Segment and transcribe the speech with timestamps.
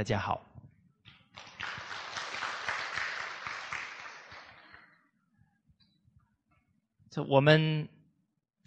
[0.00, 0.42] 大家好。
[7.10, 7.86] 这我们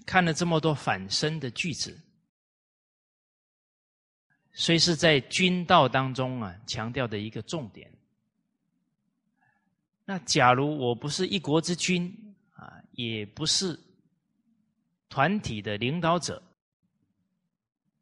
[0.05, 1.99] 看了这么多反身的句子，
[4.51, 7.91] 虽是在军道当中啊强调的一个重点。
[10.05, 12.15] 那假如我不是一国之君
[12.51, 13.79] 啊，也不是
[15.09, 16.40] 团体的领导者，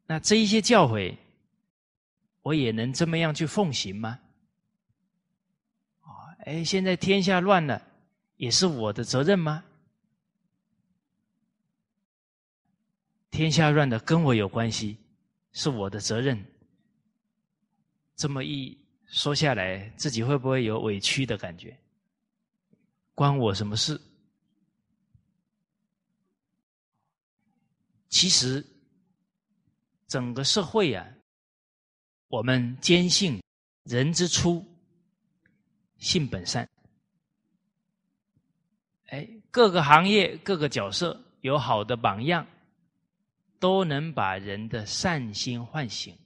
[0.04, 1.16] 那这一些教诲，
[2.42, 4.20] 我也能这么样去奉行吗？
[6.00, 7.80] 啊，哎，现在天下乱了，
[8.36, 9.64] 也是我的责任吗？
[13.30, 14.98] 天下乱的跟我有关系，
[15.52, 16.44] 是我的责任。
[18.14, 18.76] 这么一
[19.06, 21.76] 说下来，自己会不会有委屈的感觉？
[23.14, 24.00] 关我什么事？
[28.08, 28.64] 其实，
[30.06, 31.06] 整个社会啊，
[32.32, 33.38] 我们坚信
[33.84, 34.64] 人之初，
[35.98, 36.66] 性本善。
[39.08, 42.46] 哎，各个行业、各个角色有好的榜样。
[43.60, 46.18] 都能把人的善心唤醒。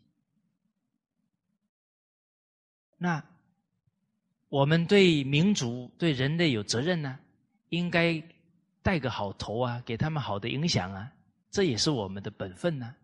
[2.97, 3.23] 那
[4.49, 7.19] 我们对民族、对人类有责任呢？
[7.69, 8.23] 应该
[8.81, 11.13] 带个好头啊，给他们好的影响啊，
[11.51, 12.95] 这也是我们的本分呢。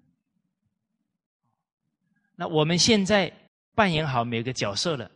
[2.35, 3.33] 那我们现在
[3.75, 5.11] 扮演好每个角色了，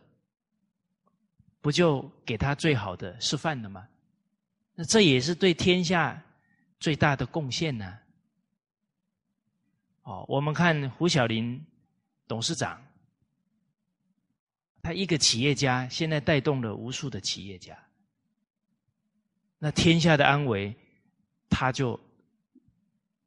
[1.61, 3.87] 不就给他最好的示范了吗？
[4.75, 6.23] 那这也是对天下
[6.79, 7.97] 最大的贡献呢。
[10.03, 11.61] 哦，我们看胡小林
[12.27, 12.81] 董事长，
[14.81, 17.77] 他一个企业家，现在带动了无数的企业家。
[19.59, 20.73] 那天下的安危，
[21.49, 21.99] 他就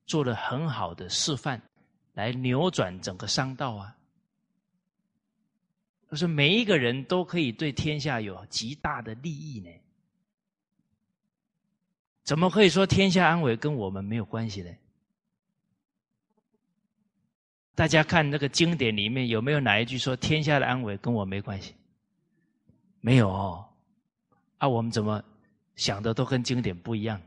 [0.06, 1.60] 做了很好的示范，
[2.14, 3.96] 来扭转整个商道啊。
[6.08, 9.70] 他说，每一个人都可以对天下有极大的利益呢。
[12.24, 14.70] 怎么可以说天下安危跟我们没有关系呢？
[17.74, 21.74] 大家看那个经典里面有没有哪一句说天下的安危跟我没关系？
[23.00, 23.68] 没有哦，
[24.58, 25.22] 啊，我们怎么
[25.76, 27.20] 想的都跟经典不一样？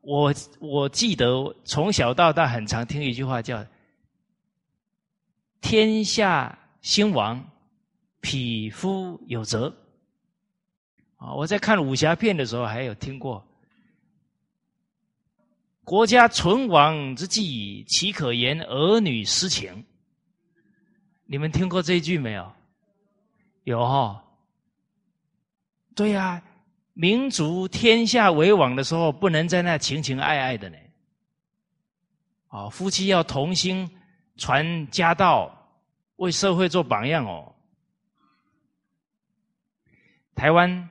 [0.00, 3.64] 我我记得从小到大很常听一句话叫
[5.60, 7.44] “天下兴亡，
[8.20, 9.74] 匹夫有责”。
[11.16, 13.46] 啊，我在看武侠片的时候还有听过。
[15.84, 19.84] 国家存亡之际，岂可言儿女私情？
[21.26, 22.52] 你们听过这句没有？
[23.64, 24.24] 有哈？
[25.94, 26.42] 对呀，
[27.00, 30.76] 民族天下为王的时候，不能在那情情爱爱的呢。
[32.48, 33.90] 哦，夫妻要同心
[34.36, 35.50] 传家道，
[36.16, 37.54] 为社会做榜样哦。
[40.34, 40.90] 台湾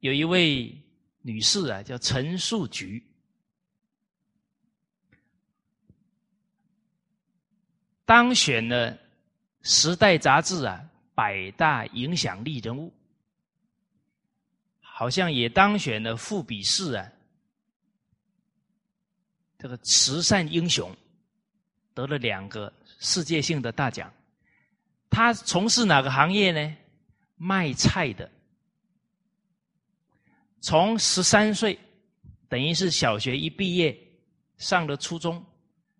[0.00, 0.78] 有一位。
[1.26, 3.02] 女士啊，叫陈树菊，
[8.04, 8.92] 当选了
[9.62, 10.84] 《时代》杂志啊
[11.14, 12.92] 百大影响力人物，
[14.96, 17.04] 好像也当选了富比士啊
[19.58, 20.96] 这个慈善英雄，
[21.92, 24.12] 得了两个世界性的大奖。
[25.10, 26.76] 他从事哪个行业呢？
[27.34, 28.30] 卖菜的。
[30.60, 31.76] 从十三岁，
[32.48, 33.98] 等于是小学一毕业，
[34.58, 35.44] 上了初中，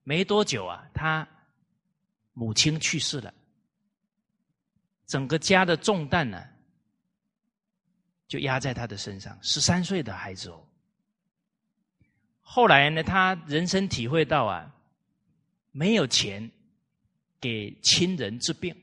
[0.04, 1.26] 没多久啊，他
[2.32, 3.34] 母亲去世了，
[5.04, 6.46] 整个家的重担呢，
[8.34, 9.38] 就压在他的身上。
[9.42, 10.60] 十三岁的孩子哦，
[12.40, 14.74] 后来呢，他人生体会到啊，
[15.70, 16.50] 没有钱
[17.40, 18.74] 给亲人治病，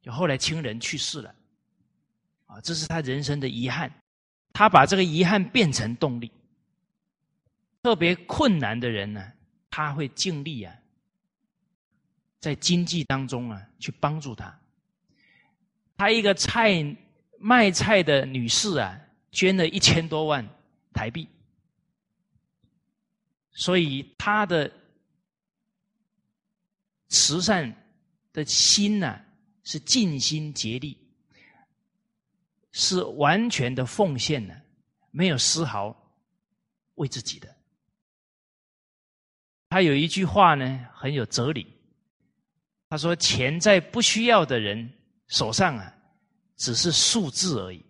[0.00, 1.34] 就后来亲人去世了，
[2.46, 3.92] 啊，这是他人生的遗憾。
[4.52, 6.30] 他把这个遗憾变成动力。
[7.82, 9.32] 特别困难的人呢，
[9.70, 10.72] 他会尽力啊，
[12.38, 14.56] 在经济当中啊去帮助他。
[15.96, 16.80] 他一个菜
[17.42, 19.00] 卖菜的女士啊，
[19.32, 20.46] 捐了一千多万
[20.92, 21.26] 台币，
[23.52, 24.70] 所以他的
[27.08, 27.74] 慈善
[28.30, 29.18] 的心呢，
[29.64, 30.96] 是尽心竭力。
[32.72, 34.54] 是完全的奉献呢，
[35.10, 35.96] 没有丝毫
[36.94, 37.52] 为自己的。
[39.68, 41.66] 他有一句话呢，很有哲理。
[42.88, 44.92] 他说：“钱在不需要的人
[45.26, 45.94] 手上啊，
[46.60, 47.82] 只是数字而已，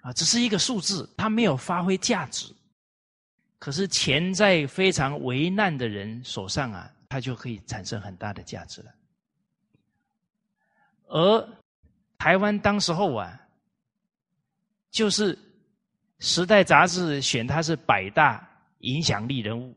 [0.00, 2.50] 啊，只是一个数字，它没有发挥价值。
[3.58, 8.90] 可是钱在非常危难的人手上啊，它就可以产生很大的价值了。
[11.08, 11.48] 而
[12.16, 13.38] 台湾当时候啊，
[14.90, 15.36] 就是
[16.18, 18.42] 《时代》杂志选他是百大
[18.78, 19.76] 影响力人物，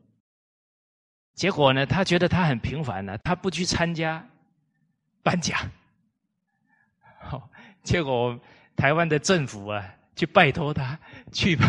[1.34, 4.26] 结果呢，他觉得他很平凡呢，他不去参加
[5.26, 5.58] 颁奖，
[7.18, 7.50] 好，
[7.82, 8.40] 结果
[8.76, 9.84] 台湾的政府啊，
[10.14, 10.96] 去拜托他
[11.32, 11.66] 去吧。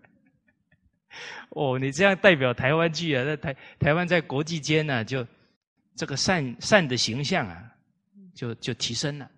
[1.56, 3.24] 哦，你这样代表台湾去啊？
[3.24, 5.26] 在台台湾在国际间呢，就
[5.96, 7.70] 这个善善的形象啊。
[8.34, 9.30] 就就提升了，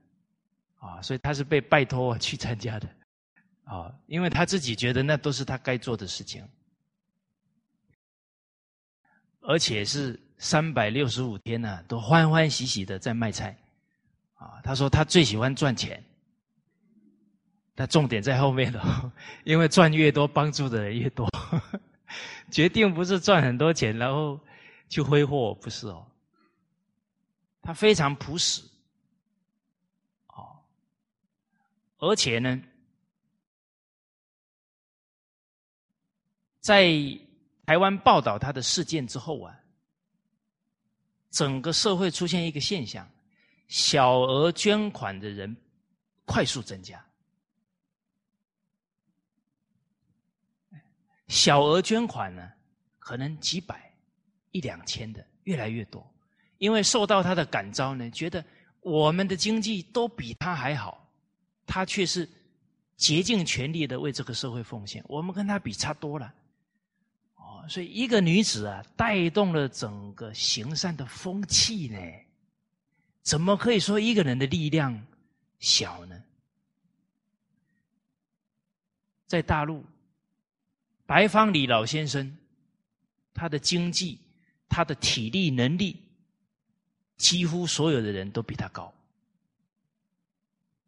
[0.79, 2.89] 啊，所以他是被拜托去参加的，
[3.65, 6.43] 啊，因为他自己觉得那都是他该做的事情，
[9.43, 13.57] 而且是三百六十五天呢，都欢欢喜喜的在卖菜，
[14.35, 16.03] 啊，他说他最喜欢赚钱，
[17.75, 19.13] 他重点在后面了，
[19.45, 21.29] 因为赚越多，帮助的人越多，
[22.51, 24.39] 决定不是赚很多钱然后
[24.89, 26.07] 去挥霍，不是哦，
[27.63, 28.63] 他非常朴实。
[30.29, 30.61] 哦
[31.99, 32.63] 而且呢，
[36.61, 36.93] 在
[37.65, 39.59] 台湾报道他的事件之后啊，
[41.31, 43.09] 整个社会出现一个现象：
[43.69, 45.57] 小额捐款的人
[46.25, 47.05] 快速增加。
[51.29, 52.53] 小额捐款呢，
[52.99, 53.93] 可能几百、
[54.53, 56.09] 一两千的越来越多，
[56.59, 58.45] 因为受到他的感召呢，觉得
[58.81, 61.03] 我们的经济都比他还好。
[61.67, 62.29] 他却是
[62.97, 66.33] 竭尽全力的为这个社会奉献，我们跟他比差多了。
[67.69, 71.99] 所以一个女子啊，带动了整个行善的风气呢，
[73.23, 75.07] 怎么可以说一个人的力量
[75.59, 76.23] 小呢？
[79.27, 79.85] 在大陆，
[81.05, 82.37] 白方礼老先生，
[83.35, 84.21] 他的经济、
[84.69, 86.01] 他的体力能力，
[87.17, 88.93] 几乎所有的人都比他高。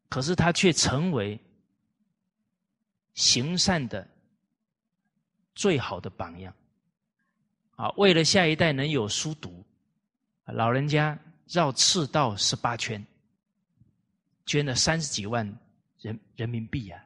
[0.09, 1.39] 可是他却成为
[3.15, 4.09] 行善的
[5.55, 6.55] 最好的榜样
[7.79, 7.89] 啊！
[7.97, 9.65] 为了下一代能有书读，
[10.47, 11.17] 老人家
[11.47, 13.05] 绕赤道十八圈，
[14.45, 15.47] 捐了三十几万
[16.01, 17.01] 人人民币啊，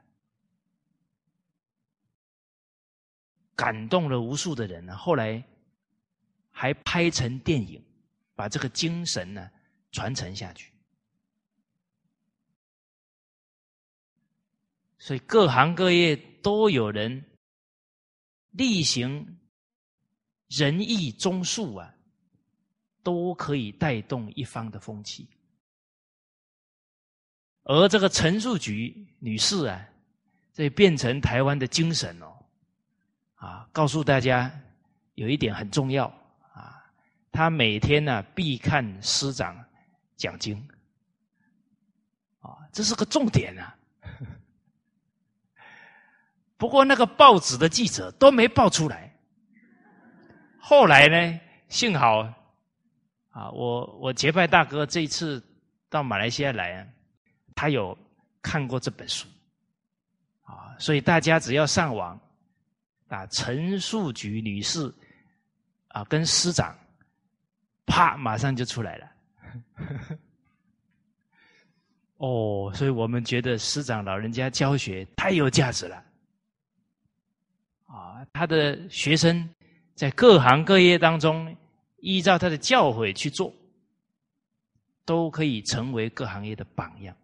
[3.54, 4.96] 感动了无数的人呢。
[4.96, 5.44] 后来
[6.50, 7.84] 还拍成电影，
[8.34, 9.50] 把这个精神呢
[9.90, 10.72] 传承下去。
[14.98, 17.22] 所以各行各业都有人
[18.52, 19.38] 力行
[20.54, 21.94] 仁义忠恕啊，
[23.02, 25.26] 都可以带动一方的风气。
[27.64, 29.88] 而这个陈树菊女士啊，
[30.52, 32.36] 这变成台湾的精神哦，
[33.36, 34.52] 啊，告诉大家
[35.14, 36.06] 有一点很重要
[36.52, 36.84] 啊，
[37.30, 39.56] 她每天呢必看师长
[40.16, 40.68] 讲经，
[42.40, 43.74] 啊，这是个重点啊。
[46.58, 49.11] 不过那个报纸的记者都没报出来。
[50.64, 52.20] 后来呢，幸好
[53.30, 55.42] 啊，我我结拜大哥这一次
[55.90, 56.86] 到马来西亚来啊，
[57.56, 57.98] 他有
[58.40, 59.26] 看过这本书
[60.44, 62.18] 啊，所以大家只要上网
[63.08, 64.90] 啊，陈树菊女士
[65.88, 66.78] 啊跟师长，
[67.84, 69.12] 啪，马上就出来了。
[72.18, 76.04] 哦，所以我们觉得师长老人家教学太有价值了。
[77.88, 79.46] 啊，他的学生
[79.94, 81.56] 在各行各业当中，
[81.98, 83.54] 依照他的教诲去做，
[85.04, 87.14] 都可以成为各行业的榜样。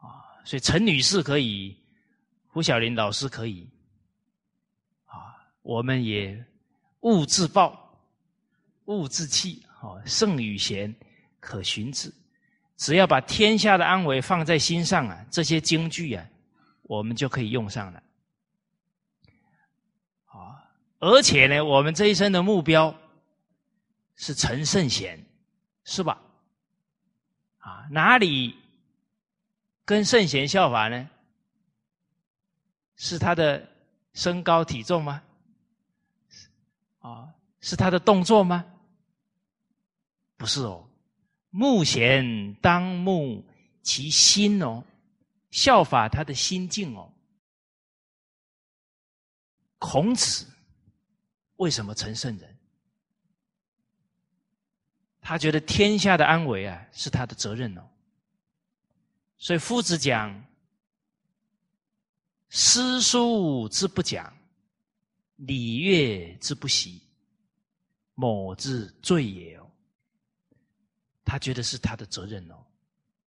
[0.00, 1.76] 啊，所以陈女士可以，
[2.46, 3.68] 胡小林老师可以，
[5.06, 6.44] 啊，我们也
[7.00, 7.98] 勿自暴，
[8.84, 10.94] 勿自弃，哦，圣与贤，
[11.40, 12.12] 可循之。
[12.76, 16.24] 只要把天下的安危放在心上啊，这些京剧啊，
[16.82, 18.02] 我们就可以用上了。
[21.04, 22.98] 而且呢，我们这一生的目标
[24.16, 25.22] 是成圣贤，
[25.84, 26.18] 是吧？
[27.58, 28.56] 啊，哪里
[29.84, 31.10] 跟圣贤效法呢？
[32.96, 33.68] 是他的
[34.14, 35.22] 身高体重吗？
[37.00, 37.28] 啊，
[37.60, 38.64] 是他的动作吗？
[40.38, 40.88] 不是哦，
[41.50, 43.44] 目贤当目
[43.82, 44.82] 其心哦，
[45.50, 47.12] 效法他的心境哦。
[49.78, 50.46] 孔子。
[51.56, 52.56] 为什么成圣人？
[55.20, 57.82] 他觉得天下的安危啊是他的责任哦。
[59.38, 60.44] 所以夫子讲
[62.50, 64.30] ：“诗书之不讲，
[65.36, 67.02] 礼乐之不习，
[68.14, 69.70] 某之罪也哦。
[71.24, 72.56] 他觉得是他的责任哦，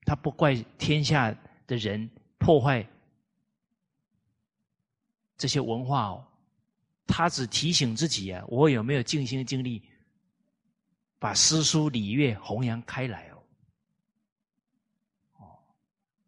[0.04, 1.34] 他不怪天下
[1.66, 2.86] 的人破坏
[5.38, 6.28] 这些文化哦，
[7.08, 9.82] 他只提醒自己啊，我有没有尽心尽力
[11.20, 13.44] 把诗书礼乐弘扬开来哦？
[15.38, 15.60] 哦，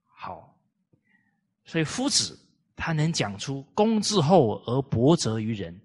[0.05, 0.57] 好，
[1.65, 2.39] 所以夫子
[2.75, 5.79] 他能讲出公自厚而薄责于人，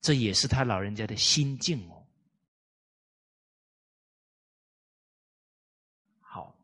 [0.00, 2.04] 这也是他老人家的心境哦。
[6.20, 6.54] 好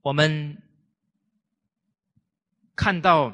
[0.00, 0.60] 我们
[2.74, 3.30] 看到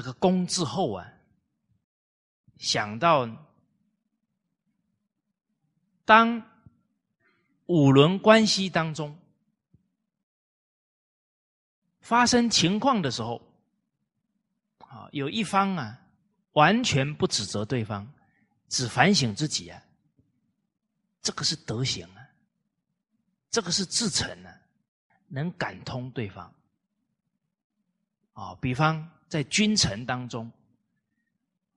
[0.00, 1.06] 这个“公”字后啊，
[2.56, 3.28] 想到
[6.06, 6.42] 当
[7.66, 9.14] 五伦关系当中
[12.00, 13.42] 发生情况的时候，
[14.78, 16.00] 啊，有一方啊
[16.52, 18.10] 完全不指责对方，
[18.70, 19.82] 只反省自己啊，
[21.20, 22.26] 这个是德行啊，
[23.50, 24.56] 这个是至诚啊。
[25.28, 26.50] 能感通对方，
[28.32, 30.50] 啊，比方在君臣当中，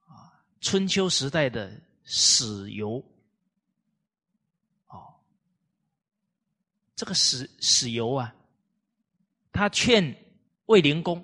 [0.07, 2.95] 啊，春秋时代的史游，
[4.87, 5.13] 哦，
[6.95, 8.35] 这个史史游啊，
[9.51, 10.13] 他劝
[10.65, 11.23] 卫灵公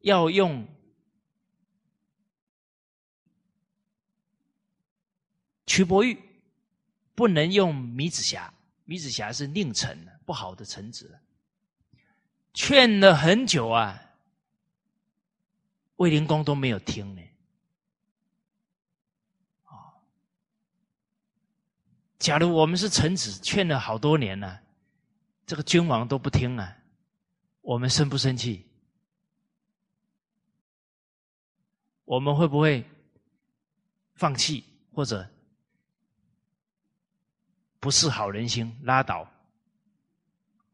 [0.00, 0.66] 要用
[5.64, 6.18] 瞿伯玉，
[7.14, 8.52] 不能用米子瑕，
[8.84, 9.96] 米子瑕是佞臣。
[10.26, 11.20] 不好的臣子，
[12.54, 14.00] 劝了很久啊，
[16.00, 17.20] 卫灵公都没有听呢。
[19.64, 19.92] 啊，
[22.18, 24.62] 假如我们是臣子，劝了好多年了，
[25.44, 26.74] 这个君王都不听啊，
[27.60, 28.66] 我们生不生气？
[32.06, 32.82] 我们会不会
[34.14, 34.64] 放弃
[34.94, 35.28] 或者
[37.78, 39.30] 不是好人心，拉倒？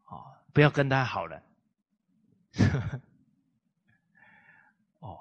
[0.05, 1.43] 啊不要跟他好了。
[5.01, 5.21] 哦，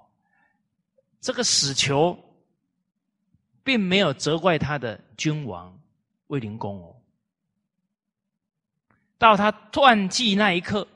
[1.26, 2.16] 这个死囚
[3.64, 5.76] 并没有责怪他的君王
[6.28, 6.96] 卫灵公哦。
[9.18, 10.88] 到他断气那一刻，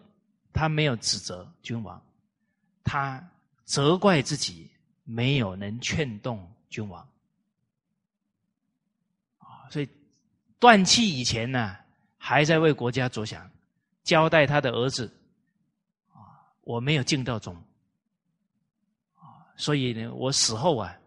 [0.53, 2.00] 他没有指责君王，
[2.83, 3.27] 他
[3.65, 4.69] 责怪自己
[5.03, 7.01] 没有能劝动君王。
[9.39, 9.89] 啊，所以
[10.59, 11.75] 断气以前呢，
[12.19, 13.50] 还在为国家着想。
[14.03, 15.12] 交代他的儿子，
[16.13, 17.59] 啊，我没有尽到忠，
[19.59, 20.97] 所以呢，我死后啊，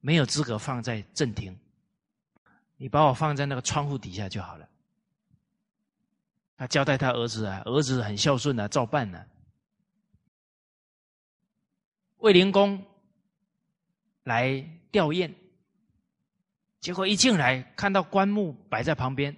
[0.00, 1.58] 没有资格放在正厅，
[2.76, 4.68] 你把我放在那个窗户底下就好了。
[6.58, 9.24] 他交代他儿子啊，儿子很孝顺啊，照办呢。
[12.18, 12.84] 卫灵公
[14.24, 14.60] 来
[14.90, 15.32] 吊唁，
[16.80, 19.34] 结果一进来看到棺木摆在旁边，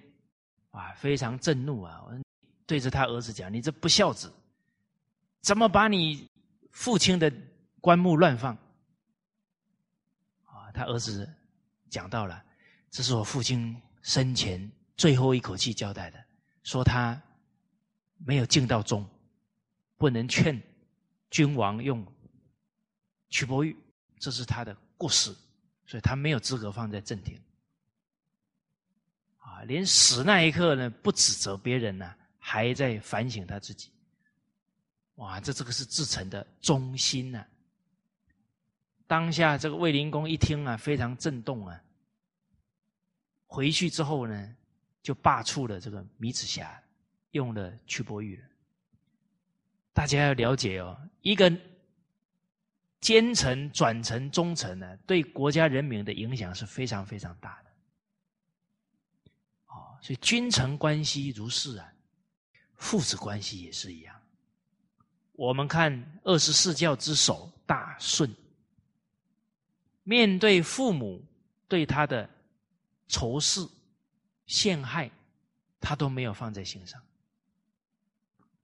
[0.71, 2.03] 啊，非常震怒啊！
[2.65, 4.29] 对着他儿子讲：“你这不孝子，
[5.39, 6.27] 怎么把你
[6.71, 7.31] 父亲的
[7.83, 8.55] 棺木乱放？”
[10.47, 11.29] 啊，他儿子
[11.89, 12.41] 讲到了
[12.89, 16.25] ：“这是我父亲生前最后一口气交代的，
[16.63, 17.21] 说他
[18.19, 19.05] 没有尽到忠，
[19.97, 20.57] 不能劝
[21.29, 22.07] 君王用
[23.27, 23.75] 曲伯玉，
[24.17, 25.35] 这是他的过失，
[25.85, 27.37] 所以他没有资格放在正厅。”
[29.43, 32.15] 啊，连死那一刻呢，不指责别人呢。
[32.45, 33.89] 还在反省他自己，
[35.15, 35.39] 哇！
[35.39, 37.47] 这这个是至诚的忠心呐。
[39.07, 41.81] 当下这个卫灵公一听啊，非常震动啊。
[43.45, 44.55] 回去之后呢，
[45.01, 46.81] 就罢黜了这个米子瑕，
[47.31, 48.43] 用了屈伯玉。
[49.93, 51.51] 大家要了解哦，一个
[52.99, 57.69] 奸臣转成忠臣呢，对国家人民的影响是非常非常大的。
[59.67, 61.89] 哦，所以君臣关系如是啊。
[62.75, 64.13] 父子关系也是一样。
[65.33, 68.29] 我们看二十四教之首大顺，
[70.03, 71.23] 面对父母
[71.67, 72.29] 对他的
[73.07, 73.65] 仇视、
[74.45, 75.09] 陷害，
[75.79, 77.01] 他都没有放在心上，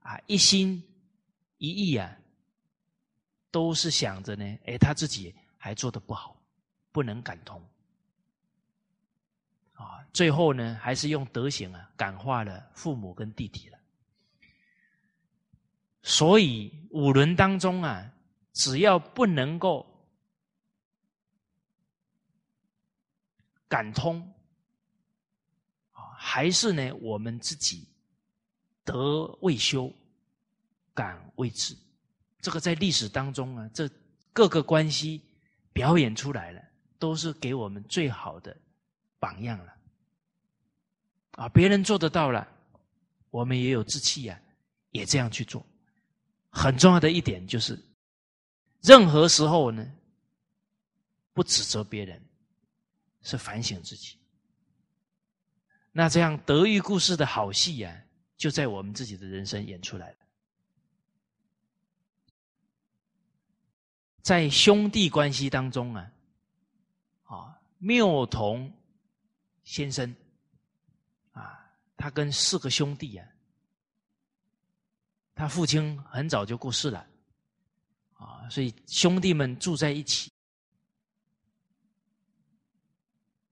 [0.02, 0.84] 啊，一心
[1.58, 2.18] 一意啊，
[3.52, 6.36] 都是想着呢，哎，他自己还做的不好，
[6.92, 7.62] 不能感通，
[9.74, 13.80] 啊，最后呢，还是用德行啊感化了父母跟弟弟了。
[16.02, 18.12] 所以五伦当中啊，
[18.54, 19.86] 只要不能够
[23.70, 24.20] 感通
[25.92, 27.88] 啊，还是呢我们自己
[28.84, 29.94] 德未修，
[30.94, 31.74] 敢为之。
[32.42, 33.90] 这个在历史当中啊，这
[34.34, 35.22] 各个关系
[35.72, 36.62] 表演出来了，
[36.98, 38.56] 都是给我们最好的
[39.20, 39.74] 榜样了。
[41.32, 42.48] 啊，别人做得到了，
[43.30, 44.42] 我们也有志气呀，
[44.92, 45.66] 也这样去做。
[46.50, 47.80] 很重要的一点就是，
[48.82, 49.86] 任何时候呢，
[51.34, 52.22] 不指责别人，
[53.22, 54.18] 是反省自己。
[55.92, 58.04] 那这样德育故事的好戏呀，
[58.38, 60.18] 就在我们自己的人生演出来了。
[64.22, 66.12] 在兄弟关系当中啊，
[67.24, 68.72] 啊，缪同
[69.64, 70.16] 先生
[71.32, 71.60] 啊，
[71.98, 73.28] 他跟四个兄弟啊，
[75.34, 77.06] 他父亲很早就过世了
[78.14, 80.32] 啊，所以兄弟们住在一起。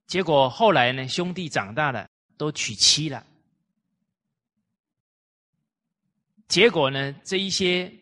[0.08, 3.24] 结果后来呢，兄弟长大了，都娶妻了。
[6.48, 7.94] 结果呢，这一些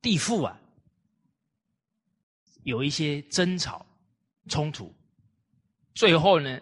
[0.00, 0.58] 弟妇啊。
[2.64, 3.84] 有一些争吵、
[4.48, 4.94] 冲突，
[5.96, 6.60] 最后呢，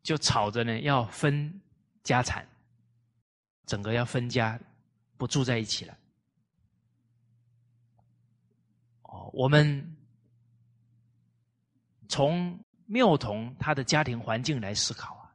[0.00, 1.60] 就吵着呢要分
[2.04, 2.48] 家产，
[3.66, 4.56] 整个要分家，
[5.16, 5.98] 不住在一起了。
[9.02, 9.96] 哦，我们
[12.08, 12.56] 从
[12.90, 15.30] 缪同他的家庭环境来思考啊，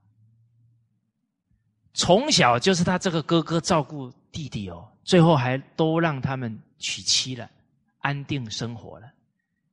[1.93, 7.49] 从小就是他这个哥哥照顾弟弟哦，最后还都让他们娶妻了，
[7.99, 9.09] 安定生活了。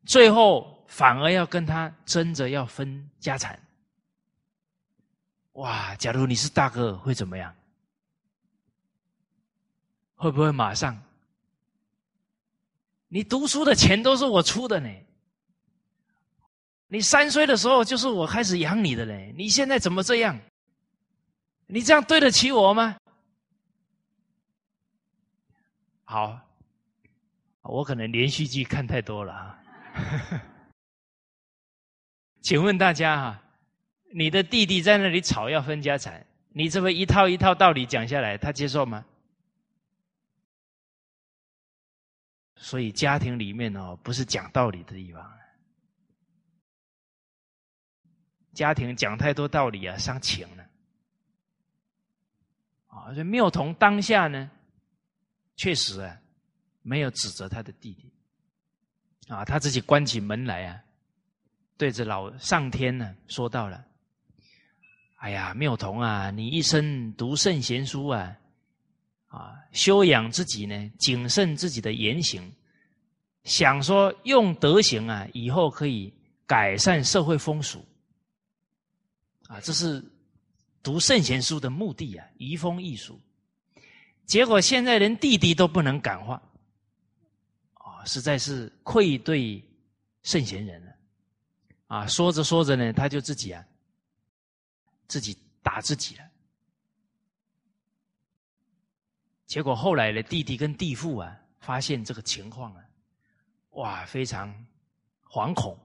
[0.06, 3.60] 最后反而要跟他争着要分家产，
[5.54, 5.96] 哇！
[5.96, 7.52] 假如你是大哥，会怎么样？
[10.14, 10.96] 会不会马上？
[13.08, 14.88] 你读书的钱都是我出的呢，
[16.92, 20.38] 你三岁的时候就是我开始养你的嘞，你现在怎么这样？
[21.66, 22.94] 你这样对得起我吗？
[26.04, 26.38] 好，
[27.62, 29.58] 我可能连续剧看太多了啊。
[32.42, 33.42] 请问大家哈，
[34.12, 39.02] 你的弟弟在那里吵要分家产，你这么一套一套道理讲下来，他接受吗？
[42.56, 45.38] 所以家庭里面哦，不是讲道理的地方，
[48.52, 50.64] 家庭讲太多道理啊，伤情了。
[52.86, 54.50] 啊，这缪同当下呢，
[55.56, 56.20] 确实啊，
[56.82, 58.12] 没有指责他的弟弟。
[59.28, 60.80] 啊，他自己关起门来啊，
[61.78, 63.82] 对着老上天呢说到了
[65.16, 68.36] ：“哎呀，妙童啊，你一生读圣贤书啊，
[69.28, 72.52] 啊，修养自己呢，谨慎自己的言行，
[73.44, 76.12] 想说用德行啊，以后可以
[76.46, 77.82] 改善社会风俗。
[79.52, 80.02] 啊，这是
[80.82, 83.20] 读圣贤书的目的啊，移风易俗。
[84.24, 86.40] 结果现在连弟弟都不能感化。”
[87.74, 89.62] 啊实在是愧对
[90.22, 90.96] 圣贤人了，
[91.86, 92.06] 啊！
[92.06, 93.64] 说着说着呢，他就自己啊，
[95.06, 96.24] 自己打自己了。
[99.46, 102.82] 结果后来呢，弟弟跟弟父啊，发现这个情况啊，
[103.72, 104.52] 哇，非常
[105.28, 105.78] 惶恐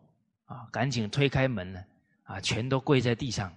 [0.45, 1.83] 啊，赶紧推开门呢，
[2.27, 3.51] 啊全都跪在地上，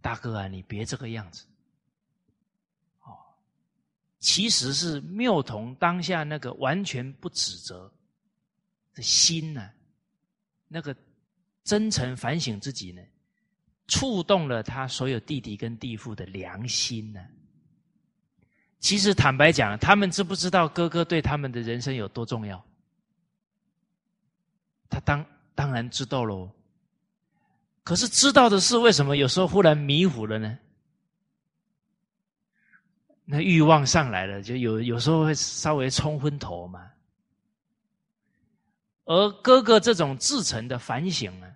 [0.00, 1.46] 大哥啊，你别这个样子。
[3.02, 3.16] 哦
[4.18, 7.92] 其实是缪同当下那个完全不指责
[8.94, 9.70] 的心呢，
[10.66, 10.96] 那个
[11.62, 13.02] 真诚反省自己呢，
[13.86, 17.24] 触动了他所有弟弟跟弟妇的良心呢。
[18.80, 22.64] 其实坦白讲，他们知不知道哥哥对他们的人生有多重要？
[24.88, 26.50] 他当当然知道喽。
[27.86, 30.58] 可是知道的是，为什么有时候忽然迷糊了呢？
[33.24, 36.90] 那欲望上来了，就有有时候会稍微冲昏头嘛。
[39.04, 41.46] 而哥哥这种自诚的反省呢，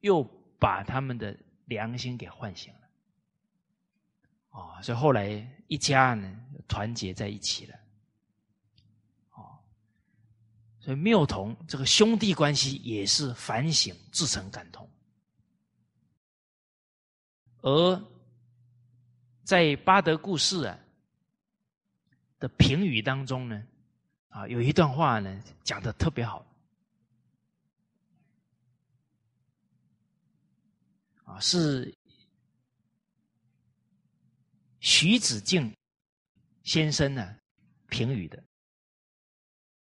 [0.00, 0.24] 又
[0.58, 2.80] 把他们的良心给唤醒了。
[4.50, 6.36] 哦，所以后来一家呢
[6.66, 7.76] 团结在一起了。
[9.36, 9.54] 哦，
[10.80, 14.88] 所以缪同这个兄弟关系也是反省自诚感同，
[17.64, 18.02] 而
[19.42, 20.78] 在巴德故事啊。
[22.40, 23.64] 的评语当中呢，
[24.28, 26.44] 啊，有一段话呢讲的特别好，
[31.24, 31.94] 啊，是
[34.80, 35.74] 徐子敬
[36.64, 37.34] 先生呢
[37.88, 38.42] 评语的。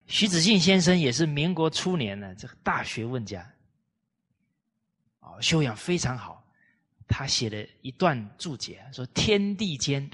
[0.07, 3.49] 徐子敬先生也是民国初年呢这个大学问家，
[5.19, 6.38] 啊，修养非常好。
[7.09, 10.09] 他写了一段注解说天地间。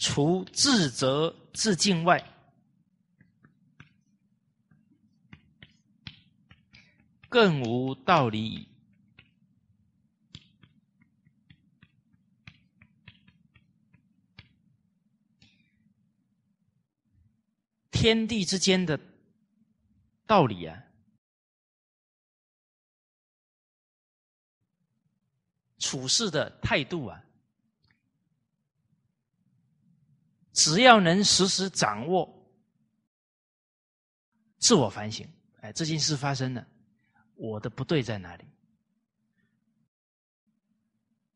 [0.00, 2.18] 除自责自敬外
[7.28, 8.66] 更无道理。
[17.90, 18.98] 天地之间的
[20.30, 20.80] 道理啊，
[25.78, 27.20] 处事的态度啊，
[30.52, 32.32] 只要能时时掌握
[34.58, 35.28] 自我反省，
[35.62, 36.64] 哎，这件事发生了，
[37.34, 38.44] 我的不对在哪里？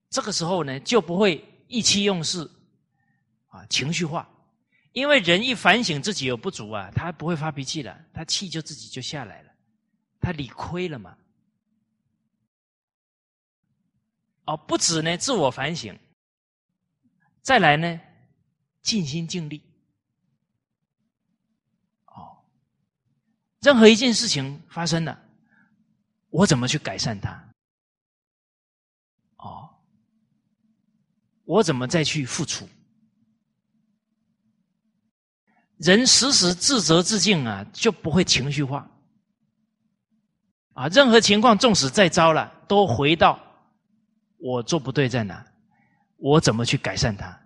[0.09, 2.48] 这个时候呢，就不会意气用事，
[3.48, 4.30] 啊，情绪化。
[4.94, 9.52] 因为人一反省自己有不足啊，他不会发脾气了，他气就自己就下来了，
[10.20, 11.18] 他理亏了嘛。
[14.46, 15.98] 哦，不止呢，自我反省，
[17.42, 18.00] 再来呢，
[18.83, 19.61] 尽心尽力。
[22.07, 22.38] 哦，
[23.61, 25.20] 任何一件事情发生了，
[26.28, 27.52] 我怎么去改善它？
[29.38, 29.68] 哦，
[31.44, 32.68] 我怎么再去付出？
[35.84, 38.90] 人时时自责自敬啊，就不会情绪化。
[40.72, 43.38] 啊，任何情况，纵使再糟了，都回到
[44.38, 45.46] 我做不对在哪，
[46.16, 47.38] 我怎么去改善它，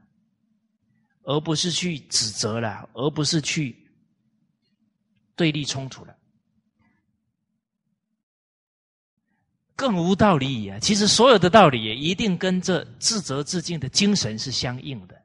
[1.24, 3.77] 而不是去指责了，而不是去
[5.35, 6.16] 对立冲突了，
[9.74, 10.79] 更无道理啊！
[10.79, 15.18] 其实所有的道理也一定跟这自责自敬的精神是相应的。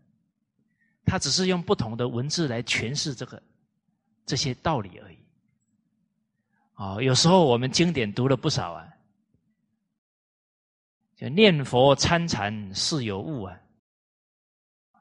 [1.06, 3.42] 他只是用不同的文字来诠释这个
[4.26, 5.18] 这些道理而已。
[6.76, 8.88] 哦，有时候我们经典读了不少啊，
[11.16, 13.56] 就念佛参禅是有悟啊，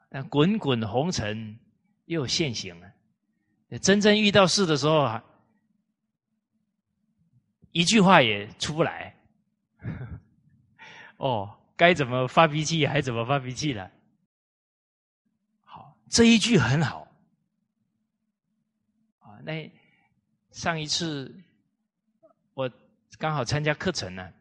[0.09, 1.59] 但滚滚红尘
[2.05, 2.89] 又现形啊。
[3.81, 5.23] 真正遇到事的时候啊，
[7.71, 9.15] 一句话也出不来。
[11.17, 13.89] 哦，该怎么发脾气还怎么发脾气了。
[16.13, 17.07] 这一句很好，
[19.17, 19.67] 啊，那
[20.51, 21.35] 上一次
[22.53, 22.71] 我
[23.17, 24.31] 刚好参加课程呢，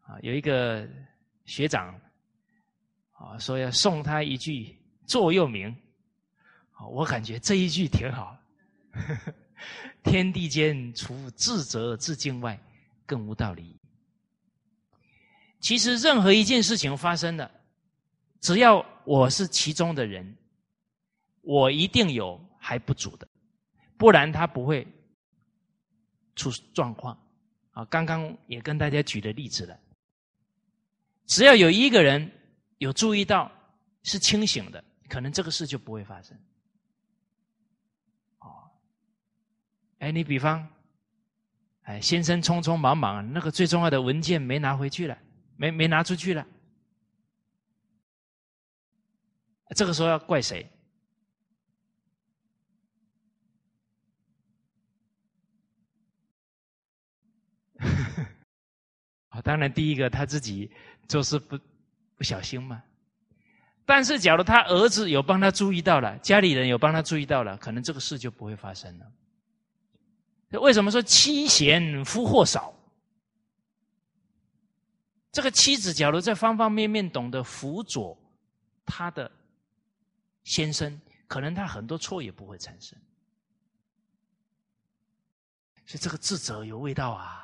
[0.00, 0.88] 啊，有一个
[1.44, 1.94] 学长
[3.12, 4.76] 啊说要送他一句
[5.06, 5.72] 座右铭，
[6.90, 8.36] 我感觉这一句挺好，
[10.02, 12.60] 天地间除自责自敬外，
[13.06, 13.78] 更无道理。
[15.60, 17.48] 其实任何一件事情发生了，
[18.40, 20.36] 只要我是其中的人。
[21.40, 23.26] 我一定有还不足的，
[23.96, 24.86] 不然他不会
[26.36, 27.18] 出状况。
[27.72, 29.78] 啊，刚刚也跟大家举的例子了。
[31.24, 32.30] 只要有一个人
[32.78, 33.50] 有注意到
[34.02, 36.36] 是清醒的，可能这个事就不会发生。
[38.40, 38.68] 哦，
[40.00, 40.68] 哎，你比方，
[41.82, 45.16] 哎，先生匆匆忙忙，那个最重要的文件没拿回去了，
[45.56, 46.44] 没没拿出去了，
[49.76, 50.68] 这个时候要怪谁？
[59.30, 60.70] 啊，当然，第一个他自己
[61.08, 61.58] 做事不
[62.16, 62.82] 不小心嘛。
[63.86, 70.60] 但是，假如他儿子有帮他注意到了，家里人有帮他注意到了，可能这个事就不会发生了。
[70.60, 72.74] 为什么说妻贤夫祸少？
[75.32, 78.18] 这个妻子假如在方方面面懂得辅佐
[78.84, 79.30] 他的
[80.42, 82.98] 先生，可能他很多错也不会产生。
[85.86, 87.39] 所以，这个自责有味道啊。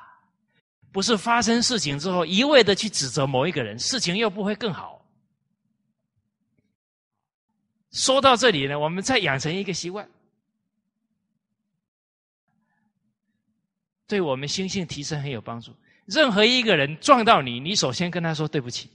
[0.91, 5.05] 不是发生事情之后一味的去指责某一个人，事情又不会更好。
[7.91, 10.07] 说到这里呢，我们再养成一个习惯，
[14.07, 15.75] 对我们心性提升很有帮助。
[16.05, 18.89] 任何一个人撞到你，你首先跟他说对不起，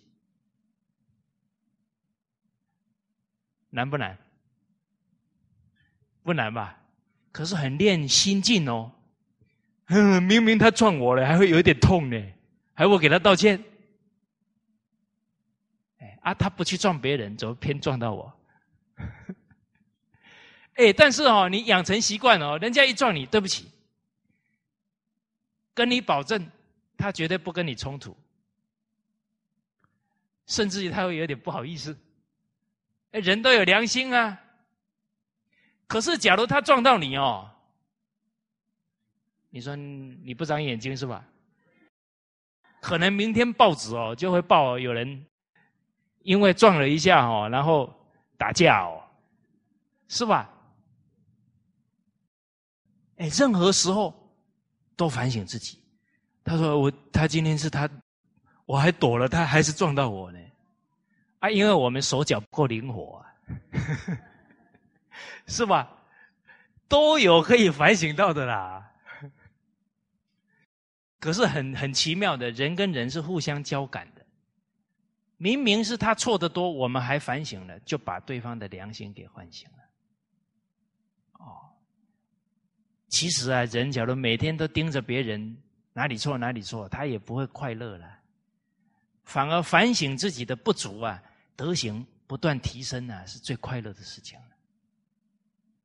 [3.71, 4.17] 难不难？
[6.23, 6.79] 不难吧？
[7.33, 8.93] 可是很练心境哦。
[9.87, 12.21] 嗯， 明明他撞我了，还会有一点痛呢，
[12.75, 13.63] 还我给他道歉。
[16.23, 18.33] 啊，他不去撞别人，怎么偏撞到我？
[20.75, 23.69] 哎，但是哦，你养成习惯哦，人家一撞你，对不起，
[25.75, 26.49] 跟你保证，
[26.97, 28.17] 他绝对不跟你冲突，
[30.47, 31.99] 甚至于他会有点不好意思。
[33.11, 34.41] 哎，人都有良心啊。
[35.89, 37.51] 可是，假如他撞到你哦。
[39.55, 41.23] 你说你不长眼睛是吧？
[42.81, 45.27] 可能明天报纸哦就会报有人
[46.23, 47.95] 因为撞了一下哦，然后
[48.39, 49.05] 打架哦，
[50.09, 50.49] 是吧？
[53.19, 54.13] 哎，任何时候
[54.97, 55.79] 都反省自己。
[56.43, 57.89] 他说：“我他今天是他，
[58.65, 60.39] 我还躲了，他还是撞到我呢。”
[61.41, 63.23] 啊，因为我们手脚不够灵活啊，
[65.47, 65.89] 是吧？
[66.89, 68.92] 都有可以反省到的啦。
[71.23, 74.27] 可是很很奇妙的，人跟人是互相交感的。
[75.37, 79.79] 明明是他错的多，我们还反省了，就把对方的良心给唤醒了。
[81.35, 81.71] 哦，
[83.07, 85.57] 其实啊，人假如每天都盯着别人
[85.93, 88.19] 哪里错哪里错，他也不会快乐了。
[89.23, 91.23] 反而反省自己的不足啊，
[91.55, 94.57] 德行不断提升啊，是最快乐的事情了。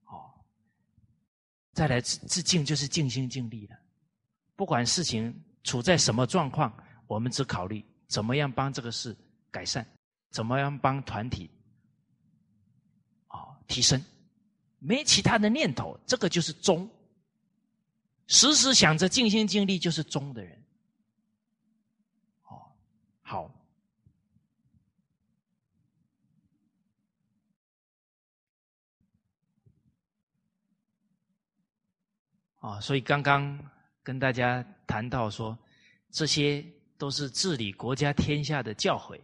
[0.06, 0.34] 哦，
[1.73, 3.78] 再来致致敬，就是尽心尽力了。
[4.58, 6.76] 不管事情处在什么状况，
[7.08, 9.15] 我们只考虑怎么样帮这个事。
[9.50, 9.88] 改善，
[10.30, 11.50] 怎么样帮团体
[13.28, 14.04] 啊提升？
[14.78, 16.88] 没其他的念头，这个就是忠。
[18.28, 20.63] 时时想着尽心尽力，就是忠的人。
[22.43, 22.62] 哦，
[23.22, 23.50] 好。
[32.60, 33.58] 啊，所以刚刚
[34.08, 35.58] 跟大家谈到说，
[36.12, 36.63] 这些
[36.98, 39.20] 都是治理国家天下的教诲。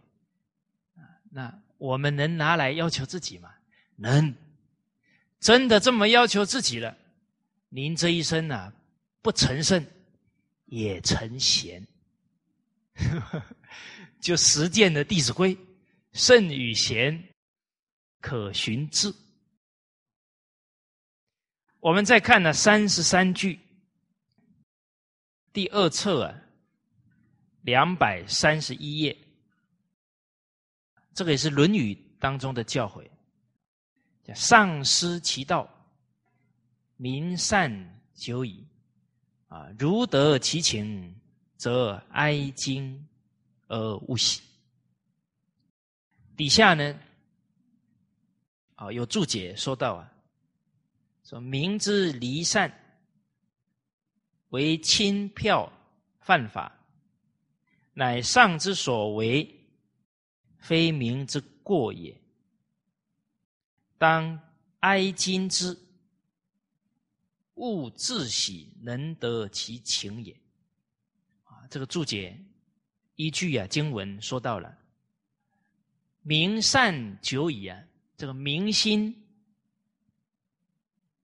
[1.30, 3.50] 那我们能拿来要求自己吗？
[3.96, 4.34] 能，
[5.40, 6.94] 真的这么要求自己了，
[7.70, 8.70] 您这一生啊，
[9.22, 9.82] 不成圣
[10.66, 11.82] 也成贤，
[14.20, 15.56] 就实践的《弟子规》，
[16.12, 17.26] 圣与贤，
[18.20, 19.10] 可循之。
[21.80, 23.58] 我们再看呢，三十三句，
[25.54, 26.34] 第二册啊，
[27.62, 29.16] 两百三十一页。
[31.14, 33.08] 这个也是《论语》当中的教诲，
[34.24, 35.70] 叫“上失其道，
[36.96, 37.70] 民善
[38.14, 38.66] 久矣。
[39.46, 41.14] 啊，如得其情，
[41.56, 43.00] 则哀矜
[43.68, 44.42] 而勿喜。”
[46.36, 46.98] 底下呢，
[48.74, 50.12] 啊，有注解说到啊，
[51.22, 52.68] 说明之离善
[54.54, 55.68] 为轻票
[56.20, 56.72] 犯法，
[57.92, 59.60] 乃上之所为。
[60.56, 62.18] 非民之过也，
[63.98, 64.40] 当
[64.80, 65.78] 哀今之，
[67.56, 70.32] 勿自喜能得其情也。
[71.42, 72.34] 啊，这个注解
[73.16, 74.74] 依据啊经文说到了，
[76.22, 77.78] 民善久矣啊，
[78.16, 79.14] 这个民心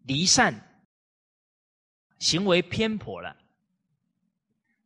[0.02, 0.69] 离善，
[2.20, 3.36] 行为偏颇了，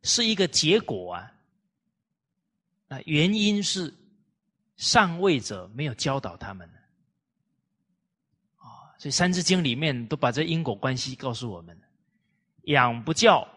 [0.02, 1.30] 是一个结果啊。
[2.88, 3.94] 啊，原因是。
[4.76, 6.68] 上位者没有教导他们，
[8.56, 11.80] 啊，所以《三字经》里面都把这因果关系告诉我们：
[12.64, 13.48] 养不教，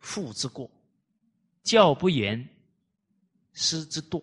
[0.00, 0.68] 父之过；
[1.62, 2.46] 教不严，
[3.52, 4.20] 师之惰。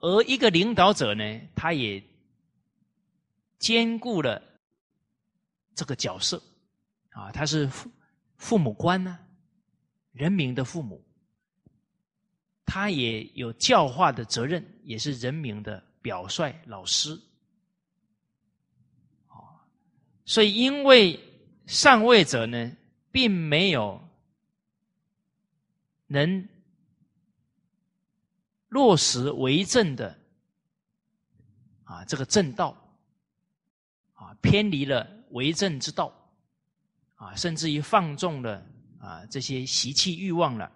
[0.00, 2.02] 而一个领导者呢，他也
[3.58, 4.42] 兼顾了
[5.78, 6.42] 这个角色，
[7.10, 7.88] 啊，他是父
[8.36, 9.16] 父母官呢，
[10.10, 11.00] 人民的父母。
[12.64, 17.14] 他也有教化的责任，也是人民的表率老师。
[19.28, 19.62] 啊
[20.24, 21.18] 所以因为
[21.66, 22.76] 上位者呢，
[23.12, 24.02] 并没有
[26.08, 26.48] 能
[28.66, 30.18] 落实为政的
[31.84, 32.76] 啊这个正道，
[34.14, 36.12] 啊偏离了为政之道，
[37.16, 38.64] 啊甚至于放纵了
[39.00, 40.70] 啊这些习气欲望了。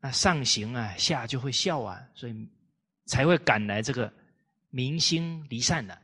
[0.00, 2.48] 那上行啊，下就会笑啊，所以
[3.06, 4.12] 才会赶来这个
[4.70, 5.98] 民心离散的。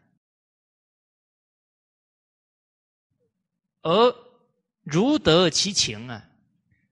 [3.83, 4.15] 而
[4.83, 6.29] 如得其情啊，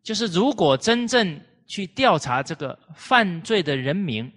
[0.02, 4.30] 就是如果真正去调查这个犯罪的人民，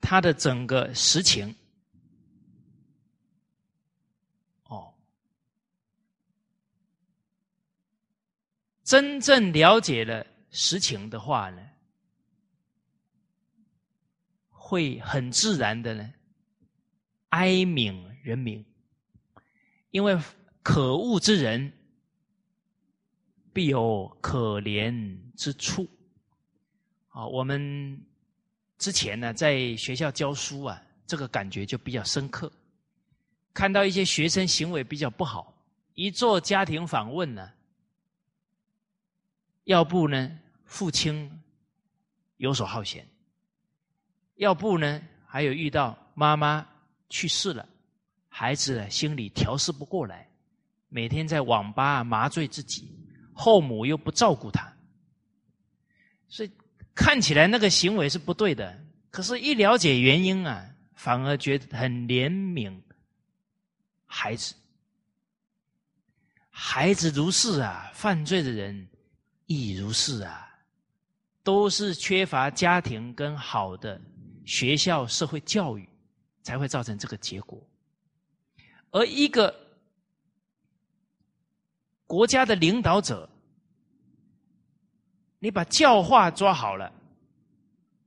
[0.00, 1.54] 他的整个实情，
[4.64, 4.94] 哦，
[8.84, 10.24] 真正了解了。
[10.56, 11.60] 实情的话呢，
[14.48, 16.08] 会很自然的呢，
[17.30, 18.64] 哀悯人民，
[19.90, 20.16] 因为
[20.62, 21.72] 可恶之人
[23.52, 25.90] 必有可怜之处。
[27.08, 28.00] 啊，我们
[28.78, 32.48] 之前呢在学校教书啊，这个感觉就比较深刻。
[33.52, 35.52] 看到一些学生行为比较不好，
[35.94, 37.52] 一做家庭访问呢，
[39.64, 40.38] 要不呢？
[40.64, 41.30] 父亲
[42.38, 43.06] 游手好闲，
[44.36, 46.66] 要不呢还有遇到妈妈
[47.08, 47.68] 去世了，
[48.28, 50.28] 孩子心里调试不过来，
[50.88, 52.90] 每天在网吧麻醉自己，
[53.32, 54.72] 后母又不照顾他，
[56.28, 56.50] 所以
[56.94, 58.82] 看起来那个行为是不对的。
[59.10, 62.76] 可是，一了解原因啊，反而觉得很怜悯
[64.06, 64.54] 孩子。
[66.50, 68.88] 孩子如是啊，犯罪的人
[69.46, 70.48] 亦如是啊，
[71.42, 74.00] 都是缺乏家庭跟好的。
[74.46, 75.88] 学校、社会教育
[76.42, 77.58] 才会造成这个结果，
[78.90, 79.54] 而一个
[82.06, 83.26] 国家的领导者，
[85.38, 86.92] 你把教化抓好了，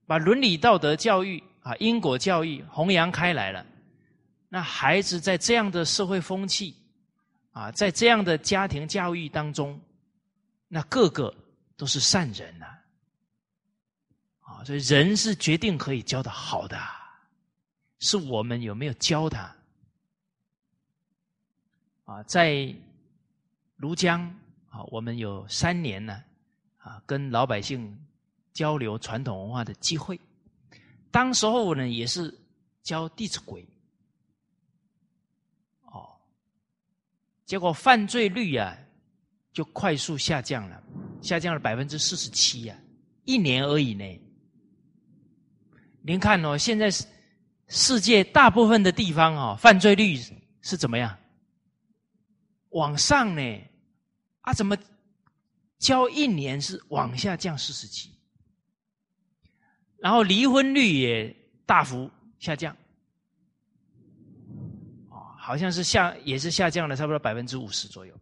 [0.06, 3.66] 把伦理道德教育啊、因果教育弘扬开来了，
[4.48, 6.76] 那孩子在这样的社会风气
[7.52, 9.82] 啊，在这样的家庭教育当中，
[10.68, 11.34] 那个个
[11.76, 12.66] 都是善人呐。
[14.40, 16.80] 啊，所以人是决定可以教的好的，
[18.00, 19.54] 是我们有没有教他。
[22.06, 22.74] 啊，在
[23.78, 24.22] 庐江
[24.70, 26.24] 啊，我们有三年呢，
[26.78, 28.08] 啊，跟老百姓
[28.54, 30.18] 交流传统文化的机会。
[31.12, 32.34] 当时候呢，也是
[32.82, 33.62] 教《弟子规》，
[35.92, 36.18] 哦，
[37.46, 38.78] 结果犯罪率啊，
[39.58, 40.84] 就快速下降了，
[41.20, 42.80] 下降了百分之四十七呀，
[43.24, 44.22] 一年而已呢。
[46.04, 46.92] 您看哦，现在
[47.68, 50.16] 世界大部分的地方哦，犯罪率
[50.62, 51.18] 是怎么样？
[52.70, 53.42] 往上呢？
[54.42, 54.78] 啊，怎么
[55.80, 58.12] 交一年是往下降四十七？
[59.98, 62.78] 然后离婚率也大幅下降，
[65.10, 68.14] 哦，好像是下也是下降了差不多百分之五十左右。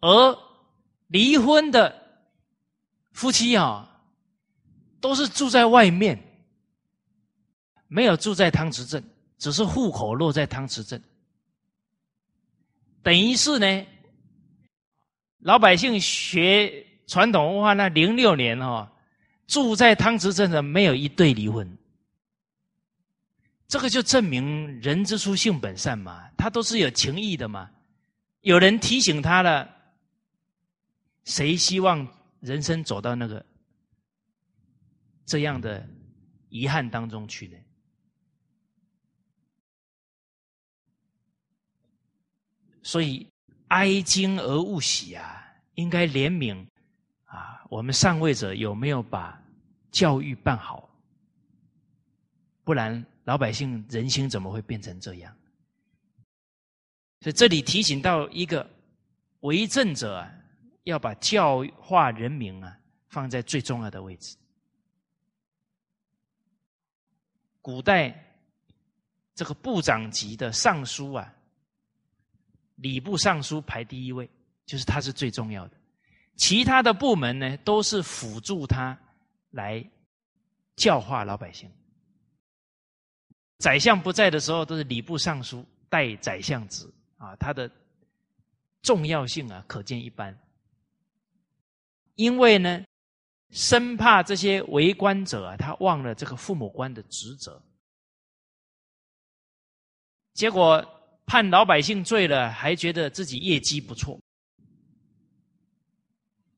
[0.00, 0.38] 而
[1.08, 1.94] 离婚的
[3.12, 4.02] 夫妻啊，
[5.00, 6.18] 都是住在外面。
[7.92, 9.02] 没有住在汤池镇，
[9.36, 11.02] 只是户口落在汤池镇，
[13.02, 13.86] 等于是呢，
[15.40, 18.88] 老百姓学传统文化那零六年哦，
[19.48, 21.76] 住在汤池镇的没有一对离婚，
[23.66, 27.68] 这个就证明人之初性本善嘛，他都是有情义的嘛，
[28.42, 29.68] 有人提醒他了，
[31.24, 32.06] 谁希望
[32.40, 33.44] 人生走到那个
[35.24, 35.86] 这样的
[36.48, 37.56] 遗憾当中去呢？
[42.82, 43.30] 所以
[43.68, 46.66] 哀惊而勿喜啊，应该怜悯
[47.26, 47.62] 啊！
[47.68, 49.40] 我们上位者有没有把
[49.92, 50.88] 教育办好？
[52.64, 55.36] 不然老百姓人心怎么会变成这样？
[57.20, 58.68] 所以这里提醒到一个
[59.40, 60.32] 为政者啊，
[60.84, 64.36] 要把教化人民啊放在最重要的位置。
[67.60, 68.36] 古代
[69.34, 71.34] 这个部长级的尚书啊。
[72.76, 74.26] 礼部尚书排第一位，
[74.64, 75.76] 就是他是最重要的。
[76.34, 78.98] 其他的部门呢，都是辅助他
[79.50, 79.84] 来
[80.76, 81.70] 教化老百姓。
[83.58, 87.70] 宰相不在的时候，都是礼部尚书代宰相职啊，他的
[88.80, 90.34] 重要性啊，可见一斑。
[92.20, 92.84] 因为呢，
[93.50, 97.62] 生怕这些为官者啊，他忘了这个父母官的职责，
[100.34, 100.96] 结果。
[101.26, 104.20] 判老百姓罪了，还觉得自己业绩不错，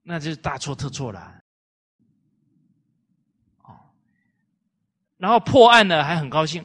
[0.03, 1.43] 那就大错特错了。
[3.59, 3.93] 哦，
[5.19, 6.65] 然后破案了还很高兴，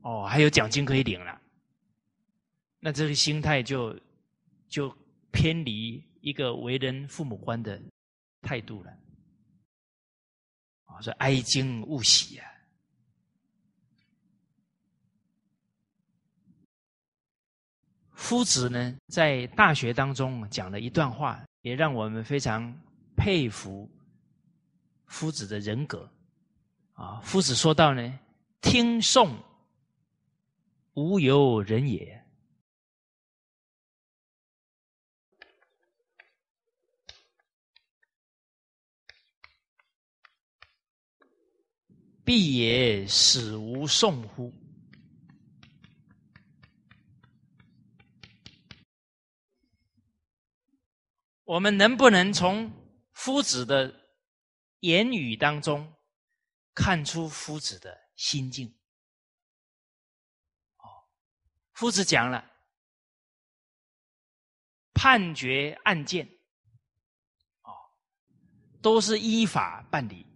[0.00, 1.40] 哦，还有奖金可以领了，
[2.80, 3.96] 那这个心态就
[4.68, 4.92] 就
[5.30, 7.78] 偏离一个为人父母官的
[8.40, 8.90] 态度了。
[10.84, 12.48] 啊，说哀惊勿喜啊。
[18.14, 22.72] 夫子呢，在大学当中讲了一段话，也让我们非常
[23.16, 23.90] 佩服
[25.06, 26.08] 夫子的人格。
[26.92, 28.20] 啊，夫子说到呢
[28.62, 29.36] ：“听讼，
[30.94, 32.21] 无由人也；
[42.24, 44.52] 必也死无送乎？”
[51.44, 52.72] 我们能不能从
[53.12, 53.94] 夫子的
[54.80, 55.94] 言语当中
[56.72, 58.74] 看出夫子的心境？
[60.78, 60.88] 哦，
[61.74, 62.50] 夫子讲了，
[64.94, 66.26] 判决案件，
[67.64, 67.74] 哦，
[68.80, 70.26] 都是依法办理，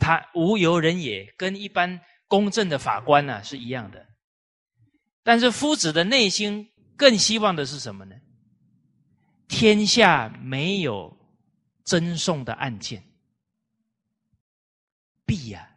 [0.00, 4.06] 他无由人也，跟一般公正的法官呢是一样的。
[5.22, 8.14] 但是夫子的内心更希望的是什么呢？
[9.48, 11.16] 天下没有
[11.84, 13.04] 争讼的案件，
[15.24, 15.76] 必呀，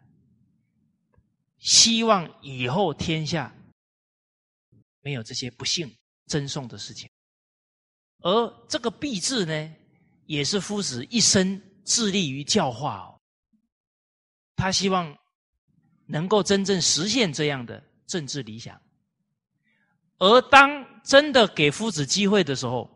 [1.60, 3.54] 希望以后天下
[5.02, 5.94] 没有这些不幸
[6.28, 7.10] 争讼的事情。
[8.20, 9.76] 而这个“必”字呢，
[10.26, 13.17] 也是夫子一生致力于教化哦。
[14.58, 15.18] 他希望
[16.08, 18.82] 能够真正实现这样的政治理想。
[20.18, 22.90] 而当真的给夫子机会的时候，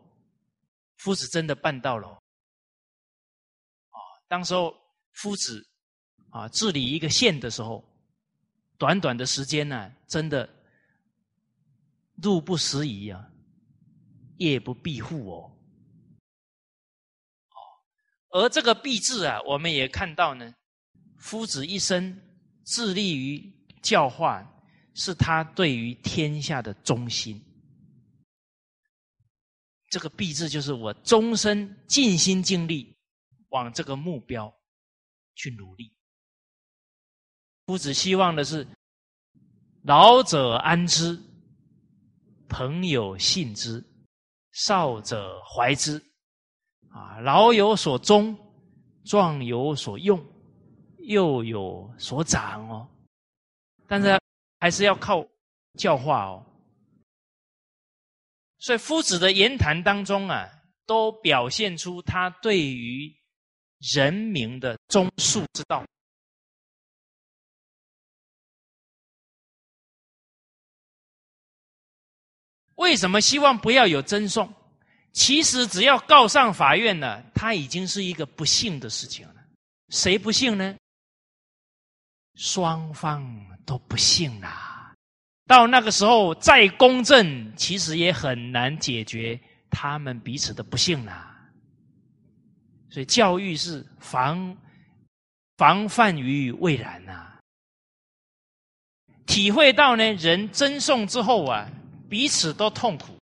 [0.96, 2.08] 夫子真的办到了。
[2.08, 3.98] 啊，
[4.28, 4.74] 当时候
[5.12, 5.64] 夫子
[6.30, 7.82] 啊治理一个县的时候，
[8.76, 10.48] 短短的时间呢，真的
[12.16, 13.24] 路不拾遗啊，
[14.38, 15.56] 夜不闭户哦。
[17.50, 17.56] 哦，
[18.30, 20.52] 而这个“闭”字啊，我们也看到呢，
[21.22, 22.20] 夫子一生
[22.66, 23.50] 致力于
[23.80, 24.46] 教化。
[24.94, 27.42] 是他对于天下的忠心，
[29.88, 32.94] 这个“必”字就是我终身尽心尽力
[33.48, 34.54] 往这个目标
[35.34, 35.90] 去努力。
[37.64, 38.68] 夫子希望的是
[39.84, 41.18] 老者安之，
[42.50, 43.82] 朋友信之，
[44.50, 45.96] 少者怀之。
[46.90, 48.36] 啊，老有所终，
[49.06, 50.22] 壮有所用，
[51.02, 52.88] 幼有所长哦。
[53.86, 54.18] 但是。
[54.62, 55.26] 还是要靠
[55.76, 56.46] 教化哦，
[58.60, 60.48] 所以夫子的言谈当中啊，
[60.86, 63.12] 都表现出他对于
[63.92, 65.84] 人民的忠恕之道。
[72.76, 74.54] 为什么希望不要有争讼？
[75.12, 79.34] 其实只要告上法院呢，他已经是一个不幸的事情了。
[79.88, 80.76] 谁不幸呢？
[82.34, 83.48] 双方。
[83.64, 84.92] 都不幸啦，
[85.46, 91.48] 到那个时候再公正，其实也很难解决他们彼此的不幸啦。
[92.90, 94.54] 所以教育是防
[95.58, 97.38] 防范于未然呐。
[99.26, 101.70] 体会到呢，人争讼之后啊，
[102.10, 103.16] 彼此都痛苦，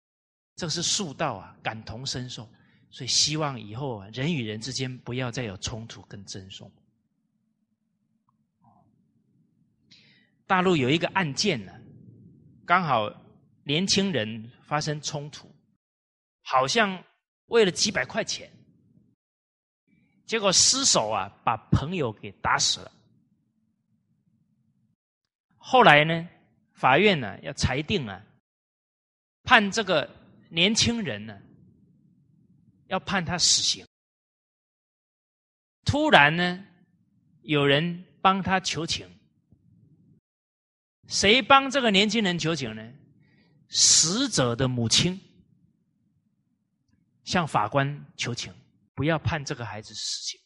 [0.57, 2.47] 这是术道啊，感同身受。
[2.91, 6.71] 所以希望以后啊，人与人之间不要再有冲突跟争讼。
[10.47, 11.73] 大陆有一个案件呢，
[12.65, 13.13] 刚好
[13.65, 15.53] 年轻人发生冲突，
[16.43, 17.03] 好像
[17.47, 18.49] 为了几百块钱，
[20.25, 22.93] 结果失手啊，把朋友给打死了。
[25.57, 26.29] 后来呢，
[26.75, 28.25] 法院呢要裁定啊，
[29.43, 30.09] 判这个
[30.49, 31.37] 年轻人呢，
[32.87, 33.85] 要判他死刑。
[35.85, 36.65] 突然呢，
[37.43, 39.09] 有人帮他求情。
[41.09, 42.83] 谁帮这个年轻人求情呢？
[43.69, 45.21] 死者的母亲
[47.25, 48.55] 向法官求情，
[48.95, 50.41] 不要判这个孩子死刑。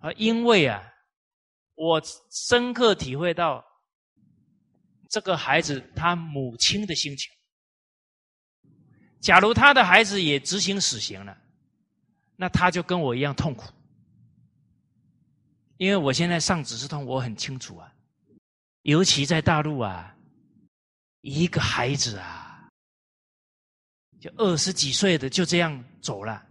[0.00, 0.82] 而因为啊，
[1.74, 2.00] 我
[2.30, 3.64] 深刻体会到
[5.10, 7.30] 这个孩子他母亲的心情。
[9.20, 11.36] 假如他的孩子也执行死刑了，
[12.36, 13.70] 那他就跟我一样痛苦。
[15.76, 17.92] 因为我现在上指示痛，我很清楚啊。
[18.88, 20.16] 尤其在大陆啊，
[21.20, 22.70] 一个孩子啊，
[24.18, 26.42] 就二十几岁的就这样走了，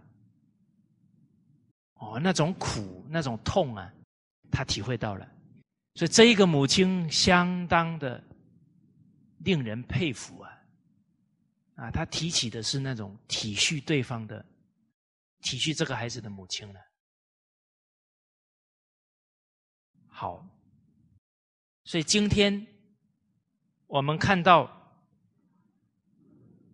[1.94, 3.92] 哦，那种苦，那种痛啊，
[4.52, 5.28] 他体会到了，
[5.96, 8.22] 所以这一个母亲相当的
[9.38, 10.62] 令人佩服啊，
[11.74, 14.46] 啊，他提起的是那种体恤对方的，
[15.40, 16.80] 体恤这个孩子的母亲了，
[20.06, 20.48] 好。
[21.88, 22.66] 所以今天
[23.86, 24.70] 我们看到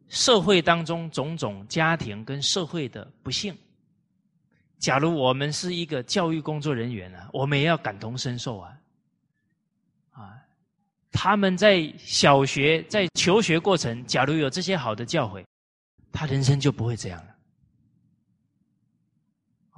[0.08, 3.56] 社会当中种种家庭跟社会的不幸，
[4.80, 8.76] 假如我们是一个教育工作人员啊，我们也要感同身受啊！
[10.10, 10.34] 啊，
[11.12, 15.44] 他们在小学在求学过程，假如有这些好的教诲，
[16.10, 17.36] 他人生就不会这样了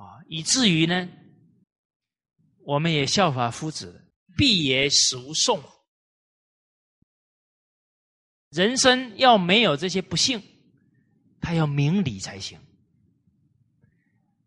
[0.02, 0.16] 啊！
[0.28, 1.06] 以至于呢，
[2.64, 4.02] 我们也效法夫子。
[4.36, 5.62] 必也死无送。
[8.50, 10.40] 人生要没有这些不幸，
[11.40, 12.58] 他要明理才行。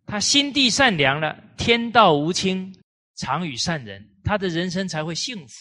[0.05, 2.73] 他心地善良了，天道无亲，
[3.15, 5.53] 常与善人，他的人生才会幸福。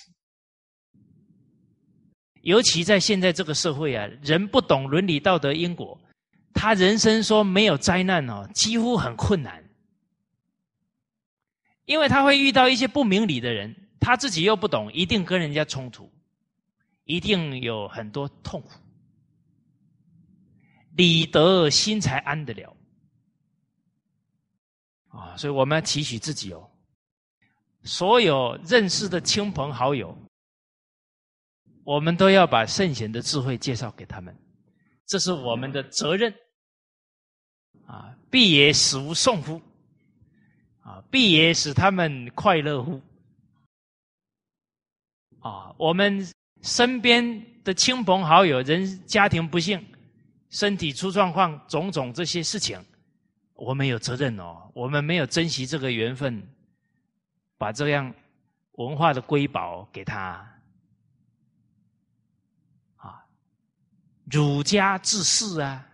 [2.42, 6.00] 尤其在现在这个社会啊，人不懂伦理道德因果，
[6.54, 9.62] 他人生说没有灾难哦，几乎很困难。
[11.84, 16.10] 因为他会遇到一些不明理的人，他自己又不懂，一定跟人家冲突，
[17.04, 18.70] 一定有很多痛苦。
[20.96, 22.76] 理得心才安得了
[25.10, 25.36] 啊！
[25.36, 26.68] 所以我们要提醒自己哦，
[27.84, 30.16] 所有认识的亲朋好友，
[31.84, 34.36] 我们都要把圣贤的智慧介绍给他们，
[35.06, 36.34] 这是我们的责任
[37.86, 38.12] 啊！
[38.28, 39.62] 必也使无送乎？
[40.80, 43.00] 啊，必也使他们快乐乎？
[45.40, 46.26] 啊，我们
[46.62, 49.84] 身边的亲朋好友，人家庭不幸。
[50.50, 52.82] 身体出状况，种种这些事情，
[53.52, 54.70] 我们有责任哦。
[54.72, 56.42] 我们没有珍惜这个缘分，
[57.58, 58.14] 把这样
[58.72, 60.42] 文化的瑰宝给他
[62.96, 63.22] 啊，
[64.30, 65.86] 儒家治世啊，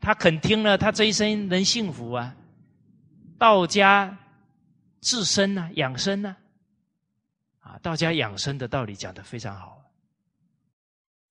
[0.00, 2.34] 他肯听了，他这一生能幸福啊。
[3.36, 4.16] 道家
[5.02, 6.43] 治身啊，养生呢，啊，
[7.64, 9.82] 啊道家养生的道理讲的非常好。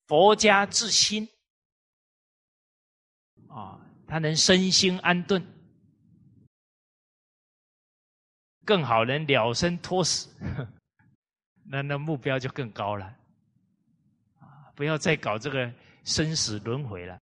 [0.07, 1.29] 佛家治心。
[3.47, 5.39] 啊，他能身心安顿，
[8.65, 10.27] 更好能了生脱死，
[11.63, 13.05] 那那目标就更高了。
[14.39, 15.71] 啊，不要再搞这个
[16.03, 17.19] 生死轮回了。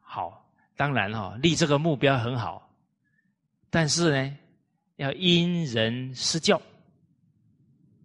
[0.00, 2.68] 好，当然哈，立这个目标很好，
[3.70, 4.38] 但是呢，
[5.00, 6.60] 要因人施教。